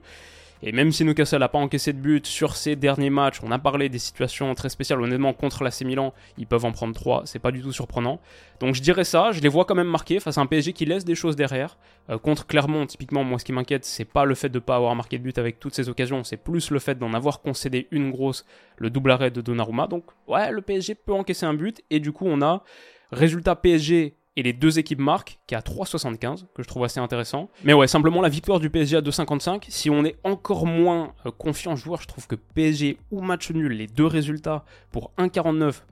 Et 0.62 0.72
même 0.72 0.92
si 0.92 1.04
Newcastle 1.04 1.38
n'a 1.38 1.48
pas 1.48 1.58
encaissé 1.58 1.94
de 1.94 1.98
but 1.98 2.26
sur 2.26 2.54
ces 2.54 2.76
derniers 2.76 3.08
matchs, 3.08 3.40
on 3.42 3.50
a 3.50 3.58
parlé 3.58 3.88
des 3.88 3.98
situations 3.98 4.54
très 4.54 4.68
spéciales. 4.68 5.00
Honnêtement, 5.00 5.32
contre 5.32 5.64
l'AC 5.64 5.80
Milan, 5.82 6.12
ils 6.36 6.46
peuvent 6.46 6.66
en 6.66 6.72
prendre 6.72 6.94
3. 6.94 7.22
C'est 7.24 7.38
pas 7.38 7.50
du 7.50 7.62
tout 7.62 7.72
surprenant. 7.72 8.20
Donc 8.60 8.74
je 8.74 8.82
dirais 8.82 9.04
ça. 9.04 9.32
Je 9.32 9.40
les 9.40 9.48
vois 9.48 9.64
quand 9.64 9.74
même 9.74 9.88
marqués 9.88 10.20
face 10.20 10.36
à 10.36 10.42
un 10.42 10.46
PSG 10.46 10.74
qui 10.74 10.84
laisse 10.84 11.06
des 11.06 11.14
choses 11.14 11.34
derrière. 11.34 11.78
Euh, 12.10 12.18
contre 12.18 12.46
Clermont, 12.46 12.84
typiquement, 12.84 13.24
moi 13.24 13.38
ce 13.38 13.44
qui 13.46 13.54
m'inquiète, 13.54 13.86
c'est 13.86 14.04
pas 14.04 14.26
le 14.26 14.34
fait 14.34 14.50
de 14.50 14.58
ne 14.58 14.60
pas 14.60 14.76
avoir 14.76 14.94
marqué 14.94 15.16
de 15.16 15.22
but 15.22 15.38
avec 15.38 15.60
toutes 15.60 15.74
ces 15.74 15.88
occasions. 15.88 16.24
C'est 16.24 16.36
plus 16.36 16.70
le 16.70 16.78
fait 16.78 16.98
d'en 16.98 17.14
avoir 17.14 17.40
concédé 17.40 17.88
une 17.90 18.10
grosse, 18.10 18.44
le 18.76 18.90
double 18.90 19.12
arrêt 19.12 19.30
de 19.30 19.40
Donnarumma. 19.40 19.86
Donc 19.86 20.04
ouais, 20.26 20.50
le 20.50 20.60
PSG 20.60 20.94
peut 20.94 21.14
encaisser 21.14 21.46
un 21.46 21.54
but. 21.54 21.82
Et 21.88 22.00
du 22.00 22.12
coup, 22.12 22.26
on 22.26 22.42
a 22.42 22.64
résultat 23.12 23.56
PSG 23.56 24.16
et 24.36 24.42
les 24.42 24.52
deux 24.52 24.78
équipes 24.78 25.00
marquent, 25.00 25.38
qui 25.46 25.54
est 25.54 25.58
à 25.58 25.60
3,75, 25.60 26.44
que 26.54 26.62
je 26.62 26.68
trouve 26.68 26.84
assez 26.84 27.00
intéressant. 27.00 27.50
Mais 27.64 27.74
ouais, 27.74 27.86
simplement 27.86 28.22
la 28.22 28.28
victoire 28.28 28.60
du 28.60 28.70
PSG 28.70 28.96
à 28.96 29.00
2,55. 29.00 29.64
Si 29.68 29.90
on 29.90 30.04
est 30.04 30.16
encore 30.24 30.66
moins 30.66 31.14
euh, 31.26 31.30
confiant 31.30 31.76
joueur, 31.76 32.00
je 32.00 32.08
trouve 32.08 32.26
que 32.26 32.36
PSG 32.36 32.98
ou 33.10 33.20
match 33.20 33.50
nul, 33.50 33.72
les 33.72 33.86
deux 33.86 34.06
résultats 34.06 34.64
pour 34.92 35.12
1,49, 35.18 35.82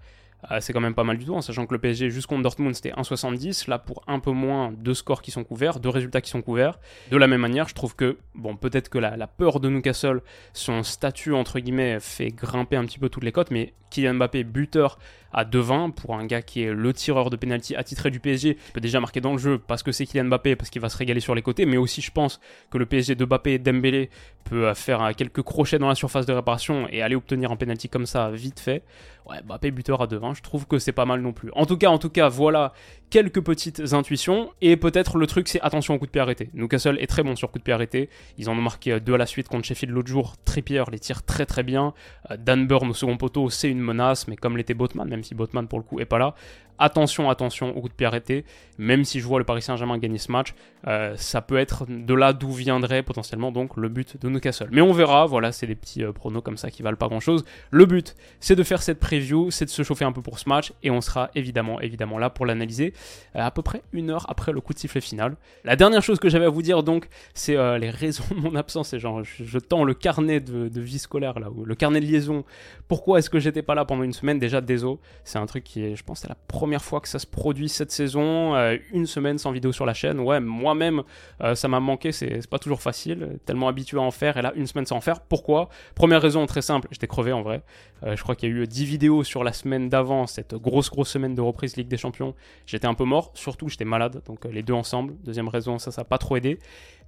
euh, 0.51 0.59
c'est 0.61 0.73
quand 0.73 0.81
même 0.81 0.95
pas 0.95 1.05
mal 1.05 1.19
du 1.19 1.25
tout, 1.25 1.35
en 1.35 1.41
sachant 1.41 1.67
que 1.67 1.75
le 1.75 1.81
PSG 1.81 2.11
jusqu'au 2.11 2.41
Dortmund 2.41 2.75
c'était 2.75 2.93
1,70. 2.93 3.69
Là, 3.69 3.79
pour 3.79 4.03
un 4.07 4.21
peu 4.21 4.31
moins, 4.31 4.73
deux 4.73 4.95
scores 4.95 5.21
qui 5.21 5.31
sont 5.31 5.45
couverts, 5.45 5.81
deux 5.81 5.89
résultats 5.89 6.21
qui 6.21 6.31
sont 6.31 6.43
couverts. 6.43 6.79
De 7.11 7.17
la 7.17 7.27
même 7.27 7.41
manière, 7.41 7.69
je 7.69 7.75
trouve 7.75 7.97
que, 7.97 8.19
bon, 8.35 8.57
peut-être 8.57 8.89
que 8.89 8.99
la, 8.99 9.27
peur 9.27 9.61
de 9.61 9.69
Newcastle, 9.69 10.23
son 10.53 10.83
statut 10.83 11.35
entre 11.35 11.59
guillemets, 11.59 11.99
fait 12.01 12.29
grimper 12.29 12.77
un 12.77 12.85
petit 12.85 12.99
peu 12.99 13.09
toutes 13.09 13.25
les 13.25 13.33
cotes, 13.33 13.51
mais 13.51 13.75
Kylian 13.91 14.15
Mbappé, 14.15 14.45
buteur 14.45 14.99
à 15.33 15.45
2,20 15.45 15.93
pour 15.93 16.15
un 16.15 16.27
gars 16.27 16.43
qui 16.43 16.63
est 16.63 16.73
le 16.73 16.93
tireur 16.93 17.31
de 17.31 17.37
penalty 17.37 17.75
attitré 17.75 18.11
du 18.11 18.21
PSG, 18.21 18.57
peut 18.73 18.81
déjà 18.81 19.01
marquer 19.01 19.21
dans 19.21 19.33
le 19.33 19.39
jeu 19.39 19.59
parce 19.59 19.83
que 19.83 19.93
c'est 19.93 20.07
Kylian 20.07 20.27
Mbappé, 20.27 20.57
parce 20.57 20.71
qu'il 20.71 20.81
va 20.81 20.89
se 20.89 20.97
régaler 20.97 21.21
sur 21.21 21.35
les 21.35 21.43
côtés, 21.43 21.67
mais 21.67 21.77
aussi 21.77 22.01
je 22.01 22.11
pense 22.11 22.41
que 22.71 22.79
le 22.79 22.87
PSG 22.87 23.15
de 23.15 23.25
Mbappé 23.25 23.55
et 23.55 23.59
Dembélé 23.59 24.11
peut 24.45 24.73
faire 24.75 25.11
quelques 25.17 25.43
crochets 25.43 25.79
dans 25.79 25.89
la 25.89 25.95
surface 25.95 26.27
de 26.27 26.33
réparation 26.33 26.87
et 26.91 27.03
aller 27.03 27.17
obtenir 27.17 27.51
un 27.51 27.57
penalty 27.57 27.89
comme 27.89 28.07
ça 28.07 28.31
vite 28.31 28.61
fait. 28.61 28.83
Ouais, 29.29 29.43
Mbappé 29.43 29.71
buteur 29.71 30.01
à 30.01 30.07
2,20, 30.07 30.37
je 30.37 30.43
trouve 30.43 30.67
que 30.67 30.79
c'est 30.79 30.93
pas 30.93 31.05
mal 31.05 31.21
non 31.21 31.35
plus. 31.35 31.51
En 31.53 31.67
tout 31.67 31.77
cas, 31.77 31.91
en 31.91 31.99
tout 31.99 32.09
cas, 32.09 32.31
voilà 32.31 32.73
quelques 33.11 33.43
petites 33.43 33.93
intuitions 33.93 34.51
et 34.61 34.77
peut-être 34.77 35.19
le 35.19 35.27
truc 35.27 35.49
c'est 35.49 35.61
attention 35.61 35.95
au 35.95 35.99
coup 35.99 36.07
de 36.07 36.11
pied 36.11 36.21
arrêté. 36.21 36.51
Newcastle 36.55 36.99
est 36.99 37.07
très 37.07 37.23
bon 37.23 37.37
sur 37.37 37.51
coup 37.51 37.59
de 37.59 37.63
pied 37.63 37.75
arrêté. 37.75 38.09
Ils 38.39 38.49
en 38.49 38.53
ont 38.53 38.63
marqué 38.63 39.01
deux 39.01 39.15
à 39.15 39.19
la 39.19 39.27
suite 39.27 39.49
contre 39.49 39.67
Sheffield 39.67 39.95
l'autre 39.95 40.09
jour. 40.09 40.37
Trippier 40.47 40.83
les 40.91 40.99
tire 40.99 41.23
très 41.23 41.45
très 41.45 41.63
bien. 41.63 41.93
Euh, 42.31 42.37
Dan 42.39 42.67
Burn 42.67 42.89
au 42.89 42.95
second 42.95 43.19
poteau, 43.19 43.51
c'est 43.51 43.71
une 43.71 43.81
menace, 43.81 44.29
mais 44.29 44.37
comme 44.37 44.57
l'était 44.57 44.75
Botman, 44.75 45.09
même 45.09 45.23
si 45.23 45.35
Botman 45.35 45.69
pour 45.69 45.79
le 45.79 45.85
coup 45.85 46.01
est 46.01 46.07
pas 46.07 46.19
là, 46.19 46.35
attention, 46.79 47.31
attention 47.31 47.77
au 47.77 47.81
coup 47.81 47.89
de 47.89 47.95
pied 47.95 48.07
arrêté. 48.07 48.45
Même 48.79 49.05
si 49.05 49.21
je 49.21 49.27
vois 49.27 49.39
le 49.39 49.45
Paris 49.45 49.63
Saint-Germain 49.63 49.99
gagner 49.99 50.19
ce 50.19 50.31
match, 50.31 50.55
euh, 50.87 51.15
ça 51.17 51.43
peut 51.43 51.57
être 51.57 51.85
de 51.89 52.15
là 52.15 52.33
d'où 52.33 52.53
viendrait 52.53 53.03
potentiellement 53.03 53.51
donc 53.51 53.77
le 53.77 53.89
but 53.89 54.21
de 54.21 54.29
Newcastle. 54.29 54.69
Mais 54.71 54.81
on 54.81 54.93
verra, 54.93 55.27
voilà, 55.27 55.51
c'est 55.51 55.67
des 55.67 55.75
petits 55.75 56.05
euh, 56.05 56.13
pronos 56.13 56.43
comme 56.43 56.57
ça 56.57 56.71
qui 56.71 56.83
valent 56.83 56.97
pas 56.97 57.09
grand 57.09 57.21
chose. 57.21 57.45
Le 57.71 57.87
but, 57.87 58.15
c'est 58.39 58.55
de 58.55 58.63
faire 58.63 58.83
cette 58.83 59.01
preview, 59.01 59.51
c'est 59.51 59.65
de 59.65 59.71
se 59.71 59.83
chauffer 59.83 60.05
un 60.05 60.13
peu 60.13 60.23
pour 60.23 60.39
ce 60.39 60.49
match, 60.49 60.73
et 60.83 60.91
on 60.91 61.01
sera 61.01 61.31
évidemment, 61.35 61.81
évidemment 61.81 62.19
là 62.19 62.31
pour 62.31 62.47
l'analyser 62.47 62.95
euh, 63.35 63.41
à 63.41 63.51
peu 63.51 63.63
près 63.63 63.83
une 63.93 64.11
heure 64.11 64.27
après 64.29 64.53
le 64.53 64.61
coup 64.61 64.73
de 64.73 64.79
sifflet 64.79 65.01
final. 65.01 65.37
La 65.65 65.75
dernière 65.75 66.03
chose 66.03 66.21
que 66.21 66.29
j'avais 66.29 66.47
à 66.47 66.51
vous 66.51 66.63
dire 66.63 66.85
donc, 66.85 67.09
c'est 67.35 67.57
les 67.79 67.91
raisons 67.91 68.25
de 68.31 68.41
mon 68.41 68.55
absence. 68.55 68.89
C'est 68.89 69.01
genre, 69.01 69.23
je, 69.25 69.59
tends 69.59 69.83
le 69.83 69.95
carnet 69.95 70.41
de, 70.41 70.81
vie 70.81 70.99
scolaire 70.99 71.41
là, 71.41 71.49
le 71.65 71.75
carnet 71.75 72.01
de 72.01 72.07
liaison. 72.07 72.45
Pourquoi 72.87 73.19
est-ce 73.19 73.29
que 73.31 73.41
j'étais 73.41 73.63
pas 73.63 73.75
là 73.75 73.85
pendant 73.85 74.05
une 74.05 74.13
semaine? 74.13 74.39
Déjà, 74.39 74.61
désolé, 74.61 74.99
c'est 75.25 75.39
un 75.39 75.47
truc 75.47 75.65
qui 75.65 75.83
est, 75.83 75.97
je 75.97 76.05
pense, 76.05 76.21
c'est 76.21 76.29
la 76.29 76.37
première 76.47 76.68
fois 76.77 77.01
que 77.01 77.09
ça 77.09 77.19
se 77.19 77.27
produit 77.27 77.69
cette 77.69 77.91
saison. 77.91 78.55
Euh, 78.55 78.77
une 78.93 79.07
semaine 79.07 79.39
sans 79.39 79.51
vidéo 79.51 79.73
sur 79.73 79.87
la 79.87 79.95
chaîne. 79.95 80.21
Ouais, 80.21 80.41
moi-même, 80.41 81.03
euh, 81.41 81.55
ça 81.55 81.69
m'a 81.69 81.81
manqué. 81.81 82.13
C'est 82.13 82.47
pas 82.49 82.59
toujours 82.59 82.83
facile. 82.83 83.39
Tellement 83.47 83.69
habitué 83.69 83.99
à 83.99 84.03
en 84.03 84.11
faire. 84.11 84.37
Et 84.37 84.43
là, 84.43 84.53
une 84.55 84.67
semaine 84.67 84.85
sans 84.85 84.97
en 84.97 85.01
faire. 85.01 85.21
Pourquoi? 85.21 85.71
Première 85.95 86.21
raison 86.21 86.45
très 86.47 86.63
simple. 86.63 86.89
J'étais 86.91 87.07
crevé 87.07 87.33
en 87.33 87.43
vrai. 87.43 87.63
Euh, 88.05 88.15
je 88.17 88.23
crois 88.23 88.35
qu'il 88.37 88.51
y 88.51 88.53
a 88.53 88.55
eu 88.55 88.67
10 88.67 88.85
vidéos 88.85 89.25
sur 89.25 89.43
la 89.43 89.53
semaine 89.53 89.89
d'avant, 89.89 90.27
cette 90.27 90.55
grosse, 90.55 90.91
grosse 90.91 91.09
semaine 91.09 91.35
de 91.35 91.41
reprise 91.41 91.77
Ligue 91.77 91.89
des 91.89 91.97
Champions. 91.97 92.35
J'étais 92.67 92.87
un 92.87 92.95
peu 92.95 93.05
mort. 93.05 93.31
Surtout, 93.35 93.69
j'étais 93.69 93.87
malade. 93.87 94.23
Donc, 94.27 94.45
les 94.45 94.63
deux 94.63 94.75
ensemble. 94.75 95.15
Deuxième 95.25 95.49
raison, 95.49 95.79
ça, 95.79 95.91
ça 95.91 96.03
n'a 96.03 96.05
pas 96.05 96.19
trop 96.19 96.37
aidé. 96.37 96.59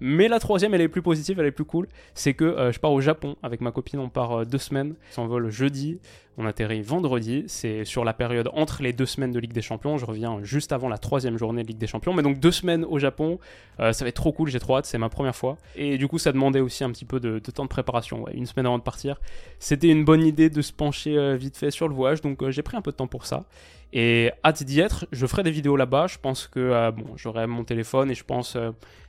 Mais 0.00 0.28
la 0.28 0.38
troisième, 0.38 0.74
elle 0.74 0.80
est 0.80 0.88
plus 0.88 1.02
positive, 1.02 1.38
elle 1.38 1.46
est 1.46 1.52
plus 1.52 1.64
cool. 1.64 1.88
C'est 2.14 2.34
que 2.34 2.70
je 2.72 2.78
pars 2.78 2.92
au 2.92 3.00
Japon 3.00 3.36
avec 3.42 3.60
ma 3.60 3.70
copine. 3.70 4.00
On 4.00 4.08
part 4.08 4.46
deux 4.46 4.58
semaines. 4.58 4.94
On 5.10 5.14
s'envole 5.14 5.50
jeudi. 5.50 5.98
On 6.42 6.46
atterrit 6.46 6.80
vendredi, 6.80 7.44
c'est 7.48 7.84
sur 7.84 8.02
la 8.02 8.14
période 8.14 8.48
entre 8.54 8.82
les 8.82 8.94
deux 8.94 9.04
semaines 9.04 9.30
de 9.30 9.38
Ligue 9.38 9.52
des 9.52 9.60
Champions. 9.60 9.98
Je 9.98 10.06
reviens 10.06 10.38
juste 10.42 10.72
avant 10.72 10.88
la 10.88 10.96
troisième 10.96 11.36
journée 11.36 11.62
de 11.62 11.68
Ligue 11.68 11.76
des 11.76 11.86
Champions. 11.86 12.14
Mais 12.14 12.22
donc 12.22 12.38
deux 12.38 12.50
semaines 12.50 12.86
au 12.86 12.98
Japon, 12.98 13.38
euh, 13.78 13.92
ça 13.92 14.06
va 14.06 14.08
être 14.08 14.14
trop 14.14 14.32
cool, 14.32 14.48
j'ai 14.48 14.58
trop 14.58 14.76
hâte, 14.76 14.86
c'est 14.86 14.96
ma 14.96 15.10
première 15.10 15.36
fois. 15.36 15.58
Et 15.76 15.98
du 15.98 16.08
coup, 16.08 16.16
ça 16.16 16.32
demandait 16.32 16.60
aussi 16.60 16.82
un 16.82 16.90
petit 16.92 17.04
peu 17.04 17.20
de, 17.20 17.38
temps 17.40 17.64
de 17.64 17.68
préparation, 17.68 18.26
une 18.32 18.46
semaine 18.46 18.64
avant 18.64 18.78
de 18.78 18.82
partir. 18.82 19.20
C'était 19.58 19.88
une 19.88 20.06
bonne 20.06 20.24
idée 20.24 20.48
de 20.48 20.62
se 20.62 20.72
pencher 20.72 21.18
euh, 21.18 21.36
vite 21.36 21.58
fait 21.58 21.70
sur 21.70 21.88
le 21.88 21.94
voyage, 21.94 22.22
donc 22.22 22.42
euh, 22.42 22.50
j'ai 22.50 22.62
pris 22.62 22.76
un 22.76 22.82
peu 22.82 22.92
de 22.92 22.96
temps 22.96 23.06
pour 23.06 23.26
ça. 23.26 23.44
Et 23.92 24.30
hâte 24.44 24.62
d'y 24.62 24.80
être, 24.80 25.06
je 25.10 25.26
ferai 25.26 25.42
des 25.42 25.50
vidéos 25.50 25.76
là-bas, 25.76 26.06
je 26.06 26.18
pense 26.18 26.46
que 26.46 26.90
bon, 26.92 27.16
j'aurai 27.16 27.46
mon 27.46 27.64
téléphone 27.64 28.10
et 28.10 28.14
je 28.14 28.22
pense 28.22 28.56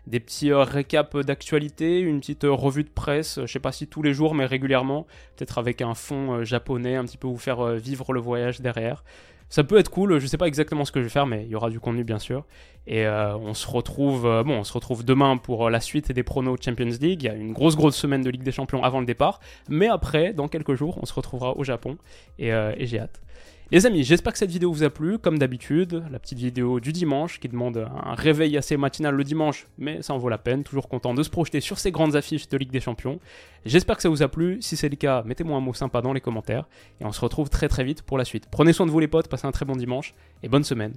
des 0.07 0.19
petits 0.19 0.51
récaps 0.51 1.17
d'actualité, 1.17 1.99
une 1.99 2.19
petite 2.19 2.45
revue 2.45 2.83
de 2.83 2.89
presse, 2.89 3.39
je 3.41 3.45
sais 3.45 3.59
pas 3.59 3.71
si 3.71 3.85
tous 3.85 4.01
les 4.01 4.15
jours 4.15 4.33
mais 4.33 4.45
régulièrement, 4.45 5.05
peut-être 5.35 5.59
avec 5.59 5.83
un 5.83 5.93
fond 5.93 6.43
japonais, 6.43 6.95
un 6.95 7.05
petit 7.05 7.17
peu 7.17 7.27
vous 7.27 7.37
faire 7.37 7.63
vivre 7.75 8.11
le 8.11 8.19
voyage 8.19 8.59
derrière. 8.61 9.03
Ça 9.51 9.65
peut 9.65 9.77
être 9.77 9.89
cool, 9.89 10.17
je 10.17 10.27
sais 10.27 10.37
pas 10.37 10.47
exactement 10.47 10.85
ce 10.85 10.93
que 10.93 11.01
je 11.01 11.03
vais 11.03 11.09
faire, 11.09 11.27
mais 11.27 11.43
il 11.43 11.49
y 11.49 11.55
aura 11.55 11.69
du 11.69 11.81
contenu 11.81 12.05
bien 12.05 12.19
sûr. 12.19 12.45
Et 12.87 13.05
euh, 13.05 13.35
on 13.35 13.53
se 13.53 13.67
retrouve, 13.67 14.25
euh, 14.25 14.43
bon, 14.43 14.59
on 14.59 14.63
se 14.63 14.71
retrouve 14.71 15.03
demain 15.03 15.35
pour 15.35 15.67
euh, 15.67 15.69
la 15.69 15.81
suite 15.81 16.09
des 16.13 16.23
pronos 16.23 16.57
Champions 16.63 16.85
League. 16.85 17.21
Il 17.21 17.25
y 17.25 17.29
a 17.29 17.33
une 17.33 17.51
grosse 17.51 17.75
grosse 17.75 17.97
semaine 17.97 18.21
de 18.21 18.29
Ligue 18.29 18.43
des 18.43 18.53
Champions 18.53 18.81
avant 18.81 19.01
le 19.01 19.05
départ, 19.05 19.41
mais 19.67 19.89
après, 19.89 20.31
dans 20.31 20.47
quelques 20.47 20.75
jours, 20.75 20.97
on 21.01 21.05
se 21.05 21.13
retrouvera 21.13 21.57
au 21.57 21.65
Japon 21.65 21.97
et 22.39 22.49
j'ai 22.79 22.99
hâte. 22.99 23.21
Les 23.71 23.85
amis, 23.85 24.03
j'espère 24.03 24.33
que 24.33 24.39
cette 24.39 24.51
vidéo 24.51 24.69
vous 24.69 24.83
a 24.83 24.89
plu, 24.89 25.17
comme 25.17 25.39
d'habitude, 25.39 26.03
la 26.11 26.19
petite 26.19 26.39
vidéo 26.39 26.81
du 26.81 26.91
dimanche 26.91 27.39
qui 27.39 27.47
demande 27.47 27.77
un 27.77 28.15
réveil 28.15 28.57
assez 28.57 28.75
matinal 28.75 29.15
le 29.15 29.23
dimanche, 29.23 29.65
mais 29.77 30.01
ça 30.01 30.13
en 30.13 30.17
vaut 30.17 30.27
la 30.27 30.37
peine, 30.37 30.65
toujours 30.65 30.89
content 30.89 31.13
de 31.13 31.23
se 31.23 31.29
projeter 31.29 31.61
sur 31.61 31.79
ces 31.79 31.89
grandes 31.89 32.17
affiches 32.17 32.49
de 32.49 32.57
Ligue 32.57 32.71
des 32.71 32.81
Champions. 32.81 33.21
J'espère 33.65 33.95
que 33.95 34.01
ça 34.01 34.09
vous 34.09 34.23
a 34.23 34.27
plu, 34.27 34.57
si 34.61 34.75
c'est 34.75 34.89
le 34.89 34.97
cas, 34.97 35.23
mettez-moi 35.23 35.55
un 35.55 35.61
mot 35.61 35.73
sympa 35.73 36.01
dans 36.01 36.11
les 36.11 36.19
commentaires, 36.19 36.67
et 36.99 37.05
on 37.05 37.13
se 37.13 37.21
retrouve 37.21 37.49
très 37.49 37.69
très 37.69 37.85
vite 37.85 38.01
pour 38.01 38.17
la 38.17 38.25
suite. 38.25 38.49
Prenez 38.51 38.73
soin 38.73 38.85
de 38.85 38.91
vous 38.91 38.99
les 38.99 39.07
potes, 39.07 39.29
passez 39.29 39.47
un 39.47 39.51
très 39.53 39.63
bon 39.63 39.77
dimanche, 39.77 40.15
et 40.43 40.49
bonne 40.49 40.65
semaine. 40.65 40.91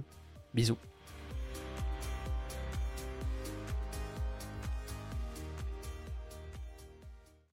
Bisous. 0.53 0.75